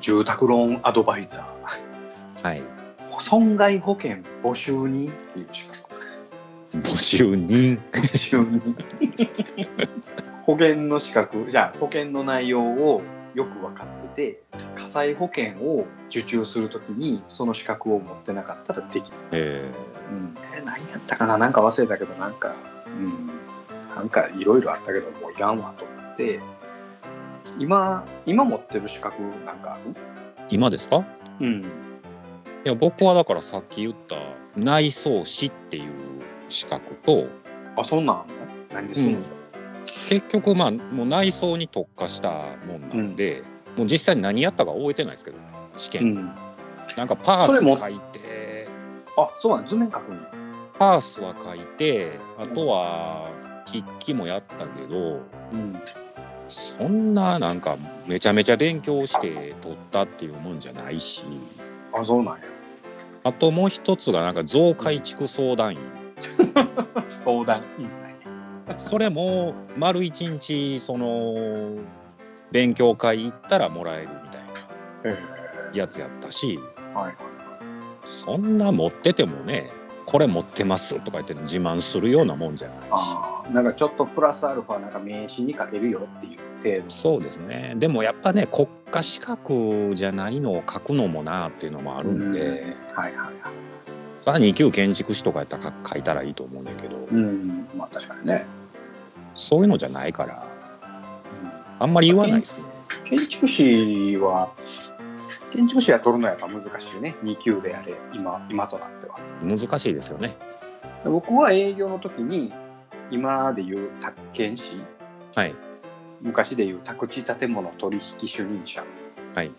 [0.00, 1.54] 住宅ローンアドバイザ
[2.42, 2.58] はい。
[2.58, 5.90] ー損害保険募集人っていう資格。
[6.72, 7.76] 募集人。
[7.92, 8.76] 募集人
[10.44, 13.02] 保険の資格じゃあ保険の内容を
[13.34, 14.42] よく分かってて
[14.74, 19.24] 火災保険を受注するときにその資格を持ってなかったらできず。
[19.30, 19.70] え
[20.10, 21.38] うん、え何やったかな？
[21.38, 22.54] なんか忘れたけどなんか、
[22.86, 23.30] うん、
[23.94, 26.40] なんかいろいろあったけどもういらんわと思って。
[27.58, 29.92] 今今持ってる資格なんかある？
[29.92, 29.96] ー
[30.50, 31.04] 今ですか？
[31.40, 31.64] うん。
[32.64, 34.16] や僕はだからさっき言った
[34.56, 35.92] 内装士っていう
[36.48, 37.26] 資格と
[37.76, 38.34] あそんなんあんの？
[38.72, 39.24] 何するの、うん
[40.08, 42.30] 結局まあもう内装に特化した
[42.66, 43.42] もんなんで、
[43.76, 45.38] もう実際に何やったか覚えてないですけど
[45.76, 46.34] 試う験、ん。
[46.96, 48.68] なんかパース書いて。
[49.16, 50.30] あそうなん図面書くんや。
[50.78, 53.28] パースは書いてあとは
[53.66, 55.20] 筆記もやったけど
[55.52, 55.80] うん。
[56.48, 57.76] そんななんか
[58.08, 61.24] めちゃめちゃ勉強して取ったっていうもんじゃないし。
[61.92, 62.40] あそうなんや。
[63.22, 65.78] あともう一つがなんか増改築相談員。
[67.08, 67.99] 相談いいね
[68.76, 71.78] それも丸一日その
[72.50, 74.42] 勉強会行ったらもらえるみたい
[75.04, 75.16] へな
[75.74, 77.16] やつやったしえはいはい。
[78.04, 79.70] そんな持っててもね
[80.06, 83.16] これ持ってますとか言って自慢するようなもんじゃないし。
[83.52, 86.90] なんかちょっとプラスアルファなんか名刺に書けるよっていう程度。
[86.90, 87.74] そうですね。
[87.76, 93.34] でもやっぱね国家資格じゃないのを書くのもなっていうのもあるんで、はいはいはい。
[94.20, 97.68] それは2級建築士とかやったら書いたらいいと思うんだけど、うん。
[97.76, 98.44] まあ確かにね、
[99.34, 100.46] そういうのじゃないから
[101.78, 102.68] あんまり言わないですね。
[103.04, 104.52] 建築士は
[105.52, 110.36] 建築士は取るのはやっぱ難しいね2級であれ今今となっては難しいですよね。
[111.04, 112.52] 僕は営業の時に
[113.10, 114.82] 今でいう宅建士
[115.34, 115.54] はい。
[116.22, 118.84] 昔でいう宅地建物取引主任者
[119.34, 119.50] はい。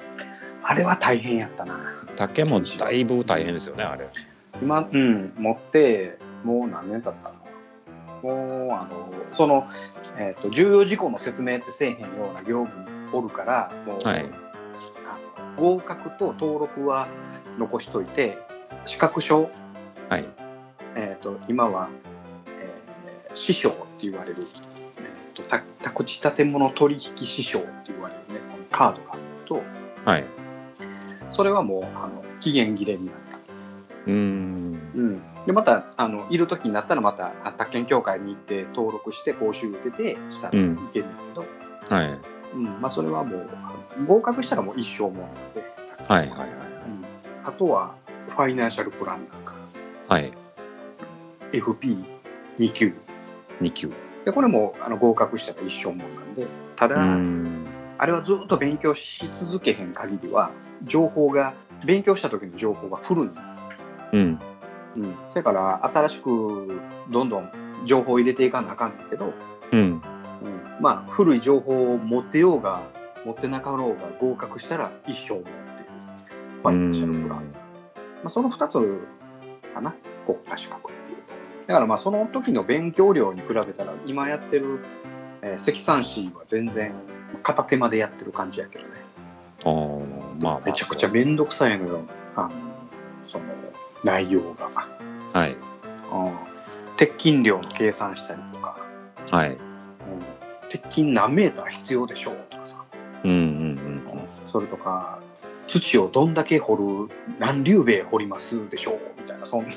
[0.63, 1.79] あれは大変やったな
[2.15, 4.07] 竹もだいぶ大変ですよね、あれ。
[4.61, 7.39] 今うん持ってもう何年経つかな
[8.21, 9.67] もうあのその、
[10.17, 14.25] えー、と重要事項の説明ってせえへんような業務におるからもう、はい
[15.57, 17.09] 合格と登録は
[17.59, 18.37] 残しといて
[18.85, 19.51] 資格証、
[20.09, 20.25] はい。
[20.95, 21.89] えー、と今は、
[22.47, 29.61] えー師匠って言われる、えー、とた宅地建物取引師匠って言われるねこのカードがあると
[30.03, 30.25] はい。
[31.31, 33.20] それはもうあの期限切れになった。
[34.07, 34.91] うーん。
[34.95, 42.19] うん、でまたあのいる時になったらまたあ宅建協会に行って登録して講習受けてしたらいうんけるんだけど、はい。
[42.53, 45.63] うんまあ、それはもう合格したらもう一生もんなので、
[46.07, 46.29] はい。
[46.29, 46.49] はい。
[46.49, 47.05] うん、
[47.45, 47.95] あとは
[48.29, 49.55] ファイナンシャルプランナーか
[50.09, 50.33] はい。
[51.53, 52.93] FP2 級
[53.61, 53.91] 2級。
[54.25, 57.17] でこれもあの合格したら一生もんなんでたうだ。
[57.97, 60.51] あれはずっと勉強し続けへん限りは
[60.85, 61.53] 情報が
[61.85, 63.39] 勉強した時の情報が古いんです
[64.11, 64.39] うん。
[64.97, 67.49] うん、それから新しくどんどん
[67.85, 69.33] 情報を入れていかなあかんねんけど、
[69.71, 69.79] うん。
[69.79, 70.01] うん、
[70.79, 72.81] まあ古い情報を持ってようが
[73.25, 75.55] 持ってなかろうが合格したら一生もんっていう
[76.61, 77.43] ファイナンシャルプラン、ま
[78.25, 78.79] あ、その2つ
[79.73, 79.93] かな
[80.25, 81.17] 国家資格っていう
[81.67, 84.83] だからまあその時の勉強量に比べたら今やってる、
[85.41, 86.93] えー積算士は全然
[87.43, 88.91] 片手間でやってる感じやけどね。
[89.65, 89.73] ああ、
[90.39, 92.01] まあ、めちゃくちゃ面倒くさいのよ。
[92.35, 92.51] あの
[93.25, 93.45] その
[94.03, 94.69] 内容が。
[95.33, 95.37] ゃ。
[95.39, 95.51] はい。
[95.51, 95.57] うん
[96.97, 98.77] 鉄筋量の計算したりとか、
[99.31, 99.49] はい。
[99.49, 99.57] うん
[100.69, 102.83] 鉄筋何メーター必要でしょうとかさ、
[103.23, 103.39] うんうんうん。
[103.39, 105.19] うんそれとか
[105.67, 109.71] 土をどんだけ掘る何竜兵掘りますでしょうみたいなそんなう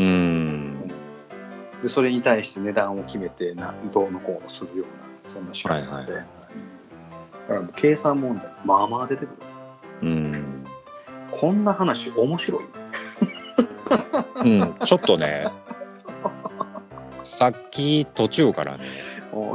[0.00, 0.88] ーん。
[1.82, 6.26] でそれに対して値段を決めてなどうのこうのするようなそんな仕組みで、はいはい
[7.46, 9.36] だからもう計算問題まあまあ出てくる
[10.02, 10.64] うん。
[11.30, 12.64] こんな話面白い？
[14.36, 14.74] うん。
[14.84, 15.46] ちょっとね、
[17.22, 18.84] さっき途中からね、
[19.32, 19.54] お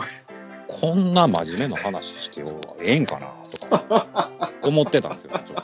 [0.68, 2.48] こんな真面目な話してよ、
[2.82, 3.28] ええんかな
[3.70, 5.64] とか思ってたんですよ、ちょっ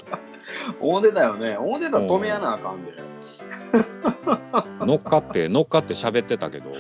[0.80, 4.86] 思ってたよね思ってたら止めやなあかんでと。
[4.86, 6.72] 乗っかって、乗っかって喋ってたけど、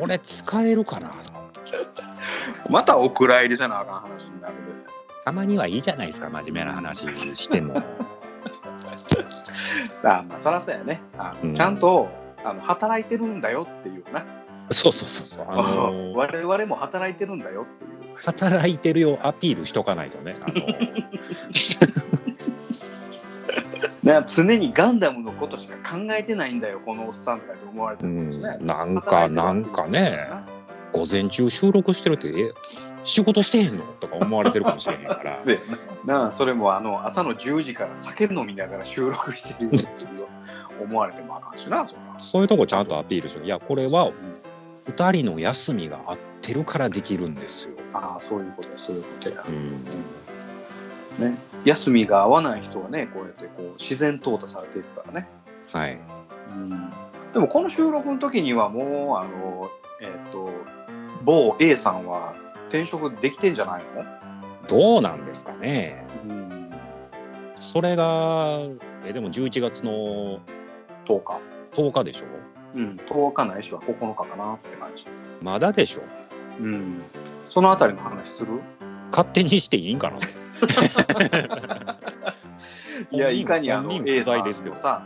[0.00, 1.48] これ使えるかなとか。
[2.70, 4.60] またお蔵入りせなあかん話になるで
[5.24, 7.82] たまにはいいじゃないですか、真面目な話しても。
[10.04, 11.00] あまあそらそうやね。
[11.16, 11.54] あの、うん。
[11.54, 12.08] ちゃんと
[12.44, 14.24] あの働いてるんだよっていうな、
[14.70, 15.46] そうそうそうそう。
[15.48, 18.16] あのー 我々も働いてるんだよっていう。
[18.24, 20.36] 働いてるよアピールしとかないとね。
[20.44, 20.54] あの
[24.02, 30.28] ね、 常にガンダムのことしか考えてないんだよこのおっさんとかって思われてるうんんですね、なんか、なんかね、
[30.92, 32.52] 午前中収録してるって、え、
[33.04, 33.84] 仕事してへんの？
[34.00, 35.42] とか思われてるかもしれへんから。
[35.44, 35.58] で
[36.04, 39.86] なあそれもあの朝の10時から酒飲みながら収録してるって
[40.80, 43.44] 思われてもあかんしなそらそういうとこちゃんとアピールしよう。
[43.44, 44.10] いや、これは
[44.86, 47.74] 2人の休みが合ってるからできるんですよ。
[47.92, 49.84] ああそういうことやそういうことや、うん。
[51.30, 55.28] ね、休みが合わない人はねこうやってこう自然淘汰されていくからね
[55.72, 55.98] はい。
[56.56, 56.92] うん
[57.32, 60.50] でもこの収録の時にはもうあのえっ、と
[61.24, 62.34] 某 A さんは
[62.68, 64.04] 転職できてんじゃないの？
[64.68, 66.06] どうなんですかね。
[66.28, 66.70] うん。
[67.54, 68.60] それが
[69.06, 70.40] えでも11月の
[71.06, 71.40] 10日。
[71.72, 72.26] 10日でしょ？
[72.74, 75.04] うん、10日ないしは9日かなって感じ。
[75.42, 76.02] まだでしょ？
[76.60, 77.02] うん。
[77.50, 78.60] そのあたりの話する？
[79.10, 80.18] 勝手にしていいんかな？
[83.10, 85.02] いや、いかにあの A 不さん在ですけどのさ、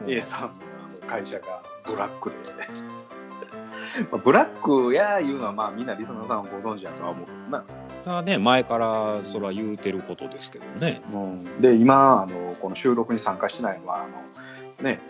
[0.00, 0.54] うんうん A さんの
[1.06, 2.36] 会社がブラックで、
[3.98, 7.26] まあブラックやいうのはまあみんなリスナーさんはご存知だとは思う。
[7.26, 7.32] け
[8.04, 8.22] どな。
[8.22, 11.02] ね前からそれは言うてることですけどね。
[11.12, 15.00] うん、で今あのこの収録に参加してないのはあのね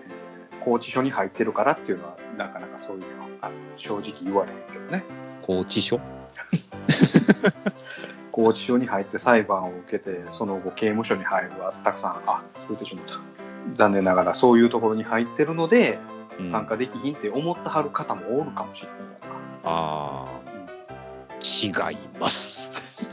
[0.60, 5.04] 拘置所に入ってるからっていうのはなかなかそういうのは正直言われへんけどね。
[5.42, 6.00] 拘置所
[8.32, 13.20] 拘置所に入って裁判を受けてその後刑務所に入るはたくさんあ言ってしまった。
[13.76, 18.98] 残念ながらそういうところに入ってるのでうん参加できひんって思ってはる方もおるかもしれない
[19.64, 20.40] ああ
[21.42, 23.06] 違います。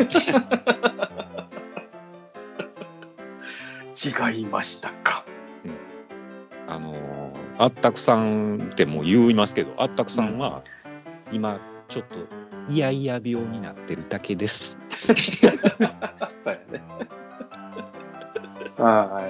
[3.98, 5.26] 違いましたか。
[6.68, 10.62] あのーあったくさんってもう言いますけどあったくさんは
[11.32, 12.20] 今ちょっと
[12.72, 14.78] いやいや病になってるだけです。
[16.44, 16.84] そうやね。
[18.78, 19.24] ああ、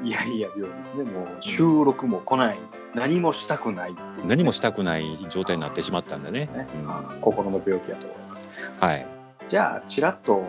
[0.00, 1.10] うん、いやいや病ですね。
[1.10, 2.58] もう収録も来ない
[2.96, 3.94] 何もしたくない
[4.26, 6.66] 何もしたくない状態になってしまったんでね、ね。
[6.74, 7.20] うん。
[7.20, 8.72] 心の病気だと思います。
[8.80, 9.06] はい。
[9.50, 10.42] じゃあちらっと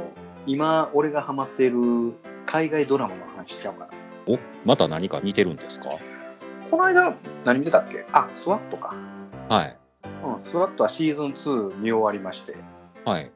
[0.45, 2.13] 今俺がハマっている
[2.45, 3.91] 海外ドラマの話しちゃおうかな。
[4.27, 5.89] おまた何か見てるんですか？
[6.71, 8.05] この間何見てたっけ？
[8.13, 8.95] あスワットか、
[9.49, 9.77] はい。
[10.23, 12.55] うん、スワットはシーズン2見終わりまして。
[13.03, 13.29] はい。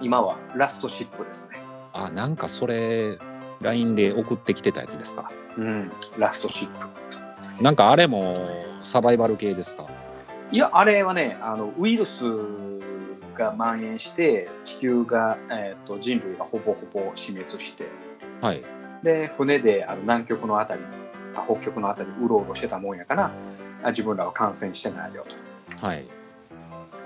[0.00, 1.58] 今はラストシップですね。
[1.92, 3.18] あなんかそれ
[3.60, 5.32] LINE で送ってきてたやつですか？
[5.58, 6.88] うんラストシップ
[7.60, 8.28] なんかあれも
[8.82, 9.84] サバイバル系ですか？
[10.50, 12.24] いやあれはねあのウイルス
[13.36, 17.84] が蔓延して地球が、えー、と人類がほぼほぼ死滅して
[18.40, 18.62] はい。
[19.02, 20.82] で船であの南極のあたり
[21.36, 23.30] あ北極のあたりうろうろしてたもんやから
[23.82, 25.26] あ自分らは感染してないよ
[25.78, 25.86] と。
[25.86, 26.06] はい。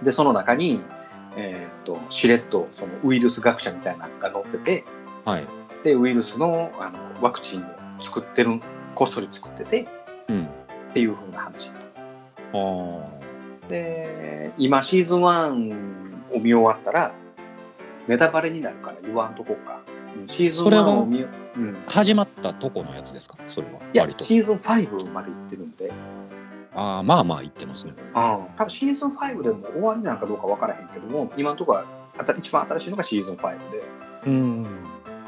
[0.03, 0.81] でその中に、
[1.37, 4.85] えー、としれっとそのウイルス学者みたいなのが載ってて
[5.25, 5.47] はい。
[5.85, 7.65] でウイルスのあのワクチンを
[8.03, 8.61] 作ってる
[8.95, 9.89] こっそり作っててうん
[10.33, 11.71] っていう風な話。
[12.53, 13.69] あー。
[13.69, 17.13] で今シーズン1を見終わったら
[18.07, 19.81] ネタバレになるから言わんとこうか。
[20.17, 21.01] うんシーズン1それは？
[21.01, 21.25] を見
[21.57, 23.37] うん、始まったとこのやつですか？
[23.47, 24.25] それはいや割と。
[24.25, 25.93] シーズン5まで行ってるんで、
[26.75, 27.95] ああまあまあ言ってますね。
[27.99, 28.13] うん、
[28.57, 31.85] 多分シーズン5でも終わりなのかどうか分からへんけども今のところは
[32.39, 33.83] 一番新しいのがシーズン5で、
[34.27, 34.67] うん。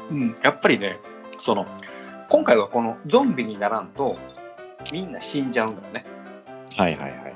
[0.09, 0.99] うん、やっぱりね
[1.37, 1.65] その
[2.29, 4.17] 今回はこのゾンビにならんと
[4.91, 6.05] みんな死んじゃうんだよね。
[6.77, 7.33] はいはいはい。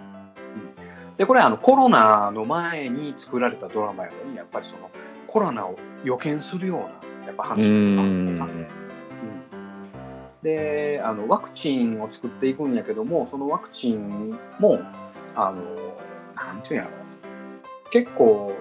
[1.18, 4.92] でこれあのコロナの前に作られたドラマやのにやっぱりその
[5.28, 8.36] コロナを予見するようなやっぱ話うなん。
[8.36, 8.68] ん。
[10.44, 14.80] であのワクチンを作っていくんやけどもそのワクチンも
[15.36, 15.64] あの
[16.36, 16.90] なんていうんやろ。
[17.92, 18.54] 結構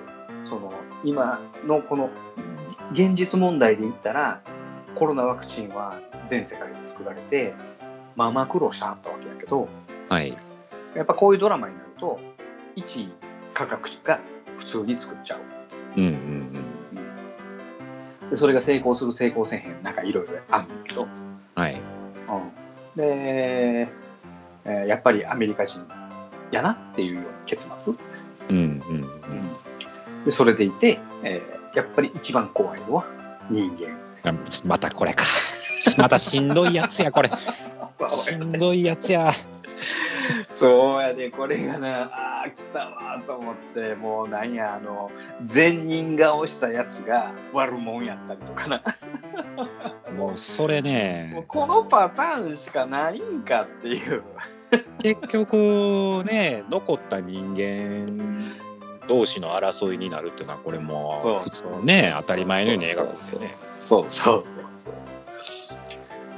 [0.45, 2.11] その今のこの
[2.93, 4.41] 現実問題で言ったら
[4.95, 7.55] コロナワクチンは全世界で作られて
[8.17, 9.69] まあまあ苦労してはったわけやけど
[10.09, 10.37] はい。
[10.95, 12.21] やっぱこういうドラマになると
[12.77, 13.09] 一
[13.53, 14.21] 科学者が
[14.59, 15.41] 普通に作っちゃう。
[15.97, 16.41] うんうん
[18.31, 21.75] でそれが成功する成功せんへんなんかいろいろあるんだけど、うんはい。
[21.75, 21.81] うん、
[22.97, 25.79] で、えーやっぱりアメリカ人
[26.51, 27.95] やなっていうような結末。
[28.49, 30.25] うんうんうん。
[30.25, 33.05] でそれでいて、えーやっぱり一番怖いのは
[33.51, 34.31] 人間。
[34.31, 35.25] あまたこれか。
[35.99, 37.29] またしんどいやつやこれ
[38.09, 39.31] しんどいやつや。
[40.53, 45.11] そうやでこれがなあー来たわと思ってもうなんやあの
[45.45, 48.83] 善人顔したやつが悪者やったりとかな。
[50.17, 54.23] もうそれもうねこのパターンしかないんかっていう。
[55.03, 58.55] 結局ね残った人間
[59.07, 63.55] 同士の争いになるっていうのはこれも普通ね当たり前のように描くんでね。
[63.77, 64.05] そう。
[64.09, 64.95] そうそうそう。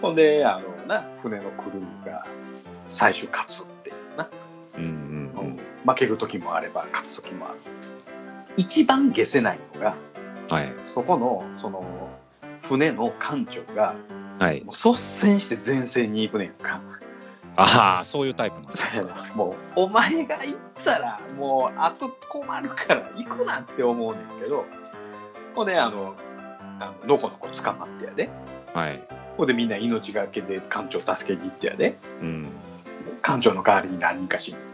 [0.03, 1.05] ほんであのな。
[1.23, 2.25] 船のクルーが。
[2.93, 4.29] 最終勝つっていうな、
[4.77, 7.59] うんうん負ける時もあれば勝つ時もある。
[8.57, 9.97] 一番消せないのが
[10.49, 10.73] うんはい。
[10.87, 11.85] そこのその
[12.63, 13.95] 船の艦長が
[14.41, 14.65] はい。
[14.65, 16.81] もう率先して前線に行くねんか。
[17.57, 24.65] ああそういうタイプなんですねもうお前が行ったらもうあと困るから行くなって思うねんけど。
[25.55, 26.15] ほんであの
[26.81, 28.29] あののこのこ捕まってやで。
[28.75, 31.97] はいほんでみんな命がけで艦長助けに行ってやで。
[32.21, 32.49] うん。
[33.23, 34.67] 艦長の代わりに何人か死ぬって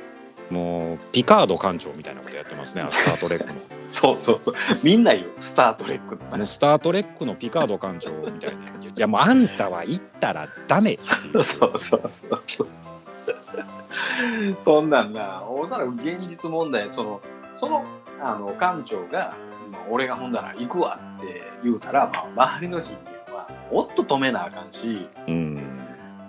[0.00, 0.52] いう。
[0.52, 3.54] もうピカード艦長みたいなことやってますねスター・トレックの
[3.88, 4.54] そうそうそう。
[4.82, 5.26] みんな言う。
[5.40, 8.98] スター・トレックのスター・トレックのピカード艦長みたいに言って。
[8.98, 11.42] いやもうあんたは行ったらダメっていう。
[11.42, 12.68] そうそうそうそう。
[14.58, 17.20] そんなんな、おそらく現実問題、その、
[17.56, 17.84] その、
[18.22, 19.34] あの、館長が、
[19.72, 23.15] まあ俺がほんだら行くわって言うたら、まあ、周りの人間
[23.70, 25.76] は、おっと止めなあかんし、うん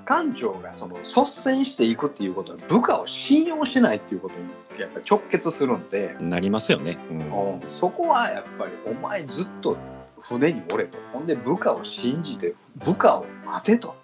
[0.07, 9.77] 館長がその率先していくっていうことは部下を信用しないっていうことにやっぱ直結するんで、なりますよね、うんそこはやっぱりお前ずっと
[10.21, 13.95] 船におれとほんで部下を信じて部下を待てと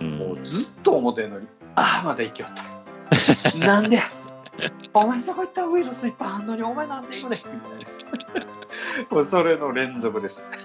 [0.00, 4.00] うんもうずっと思ってんのにああまだ行きよったなんで
[4.92, 8.63] お前そこ行ったらウイルスいっぱいあんのにお前なんで行くねんみたいな
[9.10, 10.50] もうそれの連続です。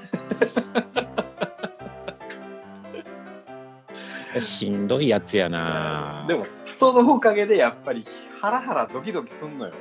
[4.39, 6.25] しんどいやつやな。
[6.27, 8.05] でもそのおかげでやっぱり
[8.39, 9.73] ハラハラドキドキすんのよ。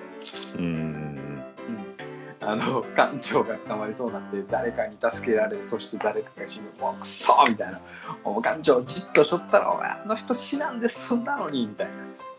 [0.57, 1.45] うん。
[2.41, 6.65] あの館長が捕まりそうになって誰かに助けられそして誰かが死ぬ。
[6.81, 7.81] もうクソみたいな。
[8.25, 11.93] もう館長じっとしとったらお前あの人死なんで済んだのにみたいな。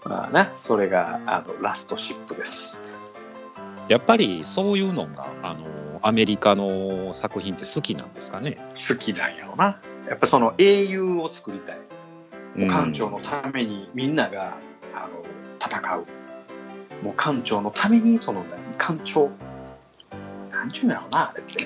[0.06, 2.82] まあなそれがあのラストシップです。
[3.88, 8.58] やっぱりそういうのがあのアメリカの作品って好きなんですかね？
[8.88, 9.82] 好きなんやろな。
[10.08, 11.78] やっぱその英雄を作りたい。
[12.56, 14.58] もう館長ののためにみんなが
[14.94, 15.24] あの
[15.60, 16.06] 戦う。
[17.04, 18.44] もう館長のためにその
[18.78, 19.30] 館長。
[20.52, 21.64] なんちゅうんやろなあれって。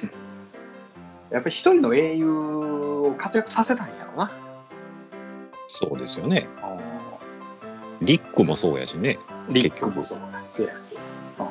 [1.31, 4.31] やっぱり一人の英雄を活躍させたんやろな。
[5.67, 6.47] そうですよね。
[6.63, 7.03] うん
[8.01, 9.17] リックもそうやしね。
[9.49, 10.69] リックもそうなんですよ、
[11.39, 11.47] うん。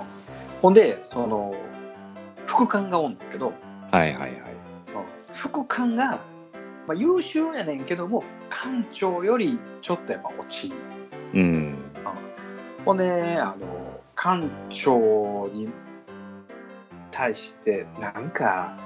[0.61, 1.55] ほんでその
[2.53, 3.55] 副官がおんだけど、
[3.91, 4.31] はいはいはい。
[4.31, 4.43] うん
[5.35, 6.21] 副官が、
[6.87, 10.77] まあ、優秀やねんけども館長よりちょっとやっぱ落ちる。
[11.35, 11.79] うん。
[12.85, 15.69] ほんであの館長に
[17.11, 18.77] 対してなんか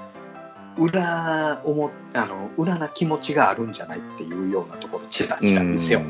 [0.77, 6.03] 裏思あの裏な気持ちがあるんじゃないっていうようなところちらちら見せよう。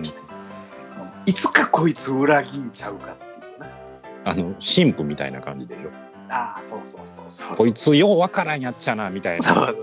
[1.25, 3.67] いつかこいつ裏切んちゃうかっていうな。
[4.25, 7.55] あの神父みたいな感じでしょああそうそうそうそう。
[7.55, 9.73] こいつようわからんやっちゃなみたいな。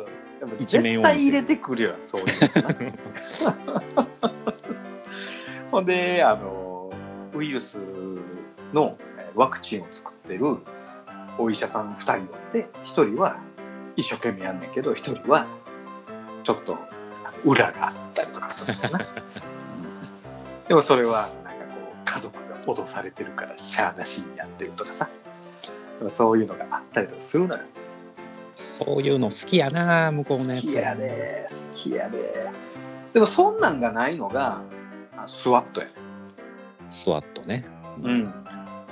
[0.58, 1.02] 一面を。
[1.02, 2.28] 絶対入れてくるよそういう
[5.70, 6.90] ほんであの
[7.34, 7.78] ウイルス
[8.72, 10.58] のえーワクチンを作ってる
[11.38, 12.20] お医者さん2人おっ
[12.52, 13.38] て1人は
[13.96, 15.46] 一生懸命やんねんけど1人は
[16.44, 16.78] ちょっと
[17.44, 19.02] 裏があったりとかするのかな、 う
[20.64, 20.68] ん。
[20.68, 25.08] でもそれはなんかこう家族が脅されてるからしゃあなしにやってるとかさ
[26.10, 27.62] そういうのがあったりとかするのよ。
[28.54, 32.48] そういうの好きやな向こうのやつ好きやで好きやで。
[33.12, 34.60] でもそんなんがないのが
[35.16, 35.86] あスワットや。
[35.86, 35.92] ね
[36.90, 37.64] スワットね。
[38.02, 38.34] うん。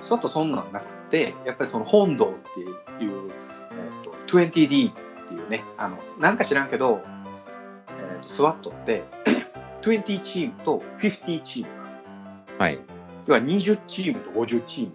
[0.00, 3.30] スワットそんなんなくってやっぱりその本堂っていう、
[3.72, 4.92] えー、と 20D っ
[5.28, 7.00] ていうねあのなんか知らんけど、
[7.98, 9.04] えーとスワットって
[9.82, 11.68] 20チームと50チーム。
[12.58, 12.78] はい。
[13.26, 14.92] 要は20チームと50チーム。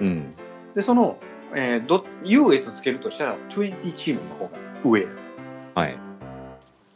[0.00, 0.30] うん
[0.78, 1.18] でその、
[1.56, 5.08] えー、ど優越つけるとしたら20チームの方が上
[5.74, 5.98] はい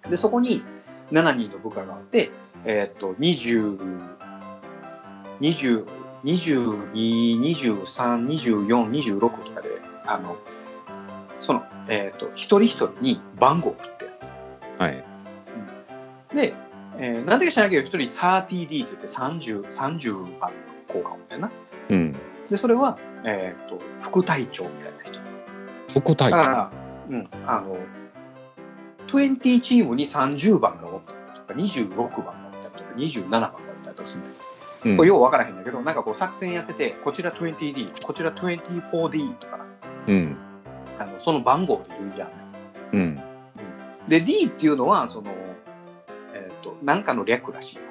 [0.09, 0.63] で、そこに
[1.11, 2.31] 7人の部下があって、
[2.65, 3.99] えーっと、20、
[5.41, 5.85] 20、
[6.23, 9.69] 22、23、24、26とかで、
[10.07, 10.37] あの、
[11.41, 14.11] その、えーっと、一人一人に番号を振ってや
[14.79, 15.05] はいる。
[16.37, 16.55] で、
[16.99, 20.57] えーなんでか知らないけど、一人 30D って言って30、30番の
[20.87, 21.51] 効果をだよな。
[22.53, 25.19] うんで、それは、えーっと、副隊長みたいな
[25.89, 26.01] 人。
[26.01, 26.37] 副隊長。
[26.37, 26.73] だから、
[27.09, 27.77] うん、あの、
[29.09, 34.19] 20チームに30番がおったりとか、26番がおったりとか、27番がおったりとかす
[34.85, 34.97] るうん。
[34.99, 39.67] これよう分からへんだけど、なんかこう作戦やってて、こちら 20D、こちら 24D とか、
[40.09, 40.37] うん。
[40.99, 42.31] あのその番号で言うじゃん。
[42.93, 43.21] うん。
[44.09, 45.33] で、D っていうのは、その、
[46.35, 47.83] えっ、と、なんかの略らしいわ。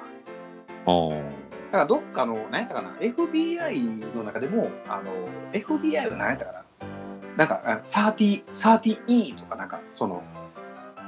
[0.86, 1.41] あ
[1.72, 5.12] からどっかの、何やったかな、FBI の中でも、あの、
[5.52, 6.62] FBI は何やったかな、
[7.36, 10.22] なんか、あ30、30E とかなんか、その、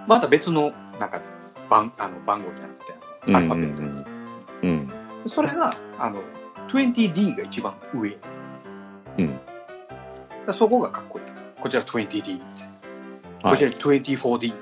[0.08, 1.22] また別の、なんか、
[1.70, 2.92] 番、あの、番号じゃなくて、
[3.26, 3.82] うんアルファベット
[4.62, 4.90] でうん
[5.26, 6.20] それが、あの、
[6.68, 8.10] 20D が一番上。
[8.10, 8.28] だか
[9.18, 9.40] うん
[10.46, 11.24] らそこがかっこいい。
[11.60, 12.40] こちら 20D。
[13.42, 14.54] はいこちら 24D。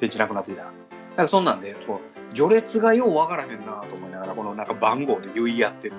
[0.00, 0.64] で、ちなくなってきた。
[0.64, 0.72] だか
[1.16, 2.00] らそんなんで、そう、
[2.36, 5.94] 序列がようわからへんなと思いながら、このなんか番号で言い合ってる。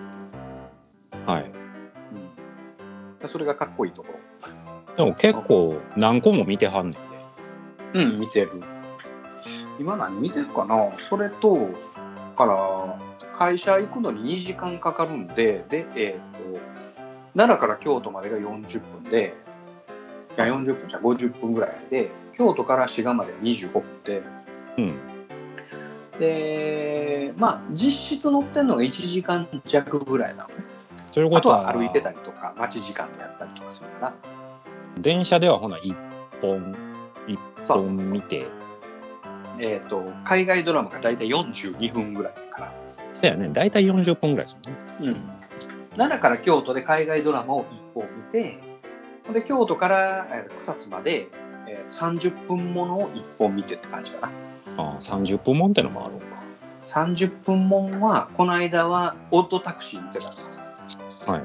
[1.26, 1.52] はい
[3.22, 3.28] うん。
[3.28, 4.10] それがかっこいいとこ
[4.96, 8.06] でも結構何個も見てはんねんでろ。
[8.06, 8.52] うん、見てる。
[9.80, 10.92] 今何見てるかな？
[10.92, 11.70] それと、
[12.38, 13.00] から、
[13.38, 16.60] 会社行くのに2時間かかるんで、で、えっ、と、
[17.36, 19.36] 奈良から京都までが40分で、
[20.38, 24.22] いや、40分じゃ50分ぐらいで、京都から滋賀まで25分で、
[24.78, 25.17] うん。
[26.20, 30.56] で、まあ、実質乗ってんのが1時間弱ぐらいなのね。
[31.10, 34.14] あということとは、は歩いてたりとか、待ち時間でやったりとかするから。
[35.00, 35.96] 電車ではほな、一
[36.42, 36.76] 本、
[37.28, 38.48] 一そう本見て、
[39.60, 42.74] えっ、と、海外ドラマが大体42分ぐらいだから。
[43.14, 45.14] そうやね、大体40分ぐらいですもんね。
[45.14, 45.98] うん。
[45.98, 48.60] 奈良から京都で海外ドラマを1本見て、
[49.34, 51.28] で、京都からえー草津まで、
[51.68, 54.84] えー30分ものを1本見てって感じかな。
[54.84, 56.26] ああ、30分もんってのもあるんか。
[56.88, 61.38] 30分もんは、この間はオットタクシー見てたの。
[61.38, 61.42] はい。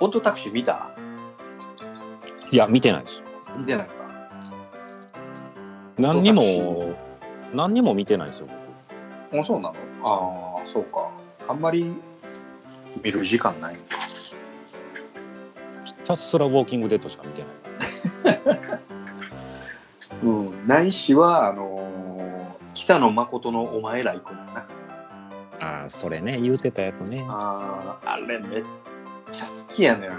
[0.00, 0.88] オットタクシー見た？
[2.52, 3.22] いや、見てないです。
[3.58, 3.94] 見てないか。
[5.98, 6.94] 何にも、
[7.54, 8.48] 何にも見てないですよ、
[9.30, 9.40] 僕。
[9.40, 9.76] あ、そうなの？
[10.02, 11.10] ああ、そうか。
[11.48, 11.94] あんまり
[13.02, 13.76] 見る時間ない。
[15.84, 17.50] ひたすらウォーキングデッドしか見てない。
[20.22, 20.66] うん。
[20.66, 21.82] ないしは、あのー
[22.74, 24.66] 北野誠のお前ら行くのな。
[25.60, 27.24] ああ、それね、言うてたやつね。
[27.28, 28.64] ああ、あれめっ
[29.30, 30.12] ちゃ好きやねん。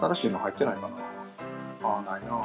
[0.00, 0.88] 新しいの入ってないか
[1.82, 1.88] な。
[1.88, 2.40] ああ、ないな。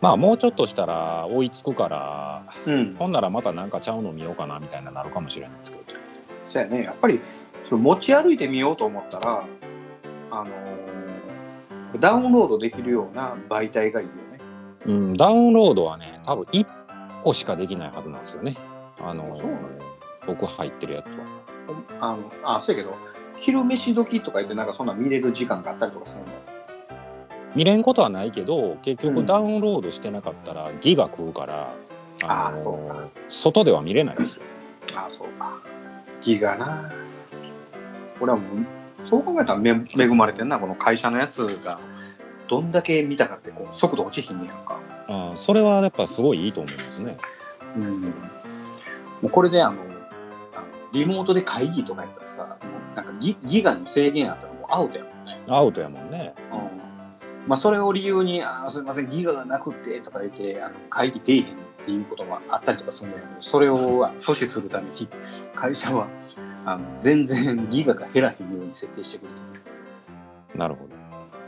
[0.00, 2.96] まあ、もうちょっとしたら追いつくから、うん。
[2.98, 6.00] ほんならまたなんかちゃうの見ようかなみたいななるかもしれないですけど。
[6.48, 6.84] そうやね。
[6.84, 7.20] やっぱり、
[7.70, 9.46] 持ち歩いてみようと思ったら、
[10.30, 11.05] あのー
[12.00, 14.40] ダウンロードできるような媒体がいいよね。
[14.86, 16.66] うん、ダウンロードはね、多分1
[17.22, 18.56] 個しかできないはずなんですよね。
[19.00, 19.58] あのそうなの
[20.26, 21.24] 僕入ってるやつは。
[22.00, 22.94] あの、あ、そうやけど、
[23.40, 26.26] 昼飯時とか言ってなんかそんなん見れる時間があったりとかするの？
[27.54, 31.74] 見れんことはないけど、結うん局ダウンロードしてなかったらギガ食うから、
[32.24, 34.42] あーのそうか外では見れないですよ。
[34.96, 35.58] あそうか。
[36.20, 36.90] ギガな。
[38.20, 38.66] 俺はもう、
[39.08, 41.78] そう考えたらめ恵まれてんな、この会社のやつが。
[42.48, 44.78] どんだけ見たかって、こう、速度落ちひんねやんか。
[45.08, 47.16] あーそれはやっぱすごいいいと思いますね。
[47.76, 48.02] うん。
[48.02, 48.10] も
[49.24, 49.76] うこれで、あの、
[50.92, 52.56] リモートで会議とかやったらさ、
[52.94, 55.40] なんかギギガの制限あったらもうアウトやもんね。
[55.48, 56.34] アウトやもんね。
[56.52, 57.48] うん。
[57.48, 61.46] まあ、それを理由に、あーすみません、ギガがなくてとか言って、あの会議出えへんっ
[61.84, 65.08] ていうこともあったりとかするんだけど、それを阻止するために、
[65.54, 66.06] 会社は、
[66.66, 69.34] あの全然ギガが減らへんように設定してくれて
[70.52, 70.58] る。
[70.58, 70.90] なるほど。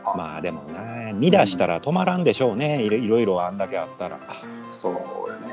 [0.05, 2.83] あまあでもね、見出したら止まらんでしょうね。
[2.83, 4.19] いろいろいろあんだけあったら。
[4.69, 4.99] そうよ
[5.41, 5.49] ね。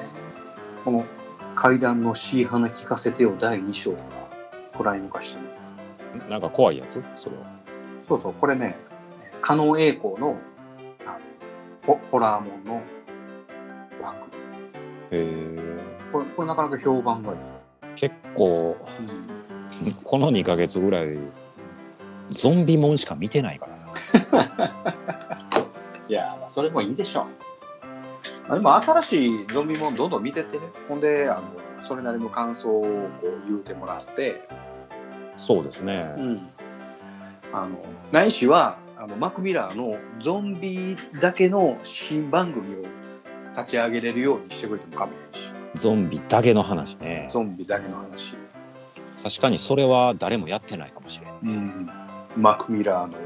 [0.86, 1.04] この
[1.56, 3.98] 階段の C 花聞かせてよ第2章が
[4.74, 5.40] プライム化して
[6.20, 6.30] る。
[6.30, 7.02] なんか怖いやつ？
[7.18, 7.44] それは。
[8.08, 8.78] そうそう、これね、
[9.42, 10.38] 加納栄光の
[11.08, 11.18] あ
[11.88, 12.84] のホホラーモンの
[14.00, 14.44] 番組。
[15.12, 15.80] へえ。
[16.12, 17.38] これこれなかなか評判がいい。
[17.96, 18.76] 結構、
[20.06, 21.18] この2ヶ月ぐらい、
[22.30, 24.74] ゾンビもんしか見てないからな。
[26.08, 27.26] いや、まあ、それもいいでしょう。
[28.48, 30.64] まあでも新しいゾンビもんどんどん見てってね。
[30.88, 31.44] ほんで、あの
[31.88, 34.42] それなりの感想をこう言うてもらって、
[35.36, 36.14] そうですね。
[36.18, 36.48] うん、
[37.54, 37.78] あの
[38.12, 42.80] ないしはあのマクミラーのゾンビだけの新番組を
[43.58, 47.30] 立ち上げれるようにしてくれてもかめへんしゾンビだけの話ね。
[47.32, 48.38] ゾンビだけの話、
[49.26, 51.52] 確かにそれは誰もやってないかもしれん。
[51.52, 51.90] うん、
[52.38, 53.18] マクミラーの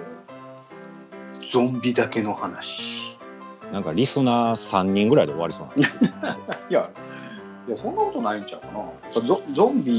[1.51, 3.17] ゾンビだけの話
[3.73, 6.37] なんかリスナー3人ぐらいで終わりそうな。
[6.71, 6.89] いや
[7.67, 9.93] いやそんなことないんちゃうかなゾゾンビ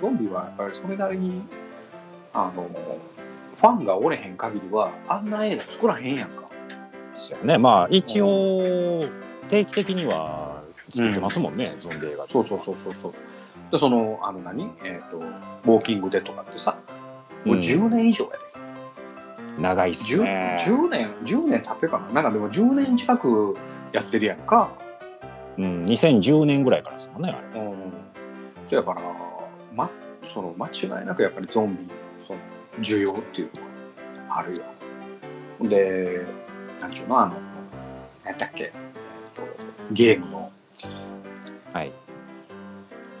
[0.00, 1.42] ゾンビはやっぱりそれなりに
[2.32, 2.66] あの
[3.60, 6.44] ファンがおれへん限りはあんな映画作らへんやんか
[7.12, 7.58] そうやね。
[7.58, 9.02] まあ一応、
[9.50, 13.14] 定期的には作ってますもんね、ゾンビ映画そうそうそうそうそう。
[13.72, 14.70] で、その、あの何？
[14.84, 16.76] えっ、と、ウォーキングデッドかってさ、
[17.44, 18.36] もう10年以上やで。
[19.58, 20.56] 長いっす 10, ね。
[20.66, 22.12] 10年、10年経ってるかな？
[22.12, 23.56] なんかでも10年近く
[23.92, 24.70] やってるやんか。
[25.58, 27.60] うん、2010年ぐらいからですもんね、あれ。
[27.60, 27.92] うん。
[28.68, 29.02] そやから、
[29.74, 29.90] ま、
[30.32, 31.90] その、間違いなくやっぱりゾンビ、
[32.26, 32.38] その、
[32.80, 33.50] 需要っていう
[34.20, 34.64] のがあるよ。
[35.68, 36.26] で、
[36.80, 37.36] なんちゅうの、あの、
[38.24, 38.72] 何だっけ、えっ、
[39.34, 39.42] と、
[39.92, 40.50] ゲームの
[41.72, 41.92] はい。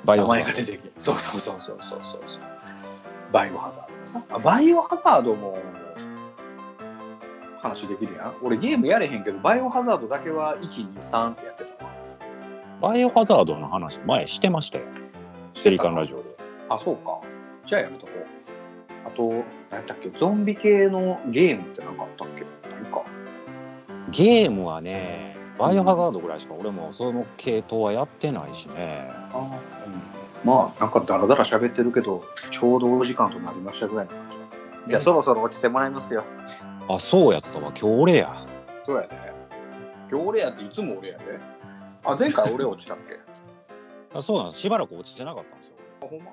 [0.04, 0.44] バイ名オハザード。
[0.44, 2.22] 前が出てきてそうそうそうそうそうそう。
[3.32, 3.72] バイオハ
[4.06, 5.58] ザードバイオハザードも
[7.60, 8.34] 話できるやん。
[8.42, 11.92] 俺ゲームやれへんけどバイオハザードだけは123ってやってたわ。
[12.80, 14.84] バイオハザードの話、前してましたよ。
[15.62, 16.30] ペリカンラジオで。
[16.68, 17.20] あそうか。
[17.64, 18.16] じゃあやめとこう。
[19.06, 19.28] あと
[19.70, 20.10] 何やったっけ？
[20.18, 22.44] ゾンビ系のゲームって何かあったっけ？
[22.70, 23.04] 何か。
[24.10, 25.31] ゲームはね、
[25.62, 29.08] バイオハザードぐらいしか俺もその系統はやってないしね。
[29.32, 34.26] あ、うん、まあなんかダラダラ喋ってるけどちょうどお時間となりましたぐらいの感
[34.86, 36.24] じじゃあそろそろ落ちてもらいますよ
[36.88, 37.70] あ、そうやったわ。
[37.70, 38.44] 今日俺や。
[38.84, 39.08] そうやで。
[40.10, 41.24] 今日俺やっていつも俺やで。
[42.04, 43.20] あ前回俺落ちたっけ？
[44.18, 45.74] あそうなのしばらく落ちてなかったんですよ。
[46.02, 46.32] あほんま？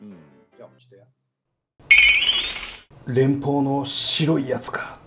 [0.00, 0.10] うん。
[0.56, 1.02] じゃあ落ちてや
[3.08, 5.00] 連邦の白いやつか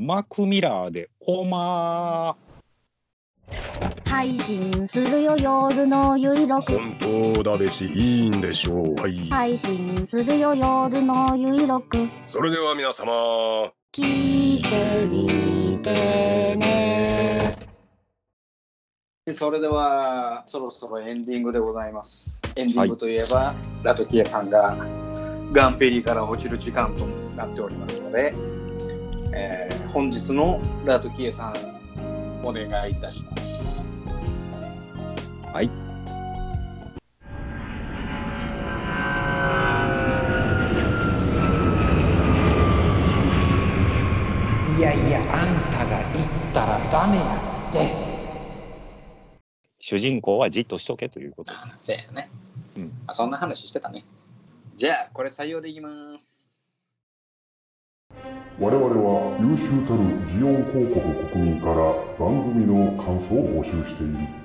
[0.00, 2.34] マクミラーで、おま
[4.04, 6.78] 配信するよ夜のゆいろく。
[6.78, 9.00] 本当だべしいいんでしょう。
[9.00, 12.08] はい、配信するよ夜のゆいろく。
[12.26, 13.12] それでは皆様。
[13.92, 17.56] 聞いてみてね。
[19.26, 22.40] でそれではそろそろエンディングでございます。
[22.56, 24.76] エンディングといえば、ラトキエさんが
[25.52, 28.34] ガンペリーから落ちる時間となっておりますので、
[29.34, 31.52] えー本日のラトキエさん
[32.44, 33.39] お願いいたします
[35.52, 35.70] はい
[44.78, 47.22] いやいや、あんたが言ったらダメや
[47.68, 47.78] って。
[49.80, 51.58] 主人公はじっとしとけということで。
[51.78, 52.30] せやね、
[52.76, 54.04] うんあそんな話してたね
[54.76, 56.48] じゃあこれ採用でいきます
[58.58, 60.00] 我々は優秀たる
[60.32, 61.74] ジオン広告国民から
[62.18, 64.39] 番組の感想を募集している。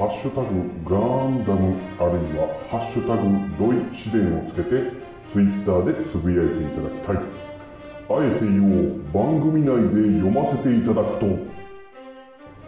[0.00, 0.48] ハッシュタグ
[0.88, 3.28] ガンダムあるいはハッシュタグ
[3.60, 4.96] ロイ試練をつけて
[5.30, 7.16] ツイッターでつぶやいていただきたい。
[7.16, 9.02] あえて言おう。
[9.12, 11.26] 番組内で読ませていただくと。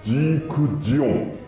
[0.05, 1.42] ジークジオン。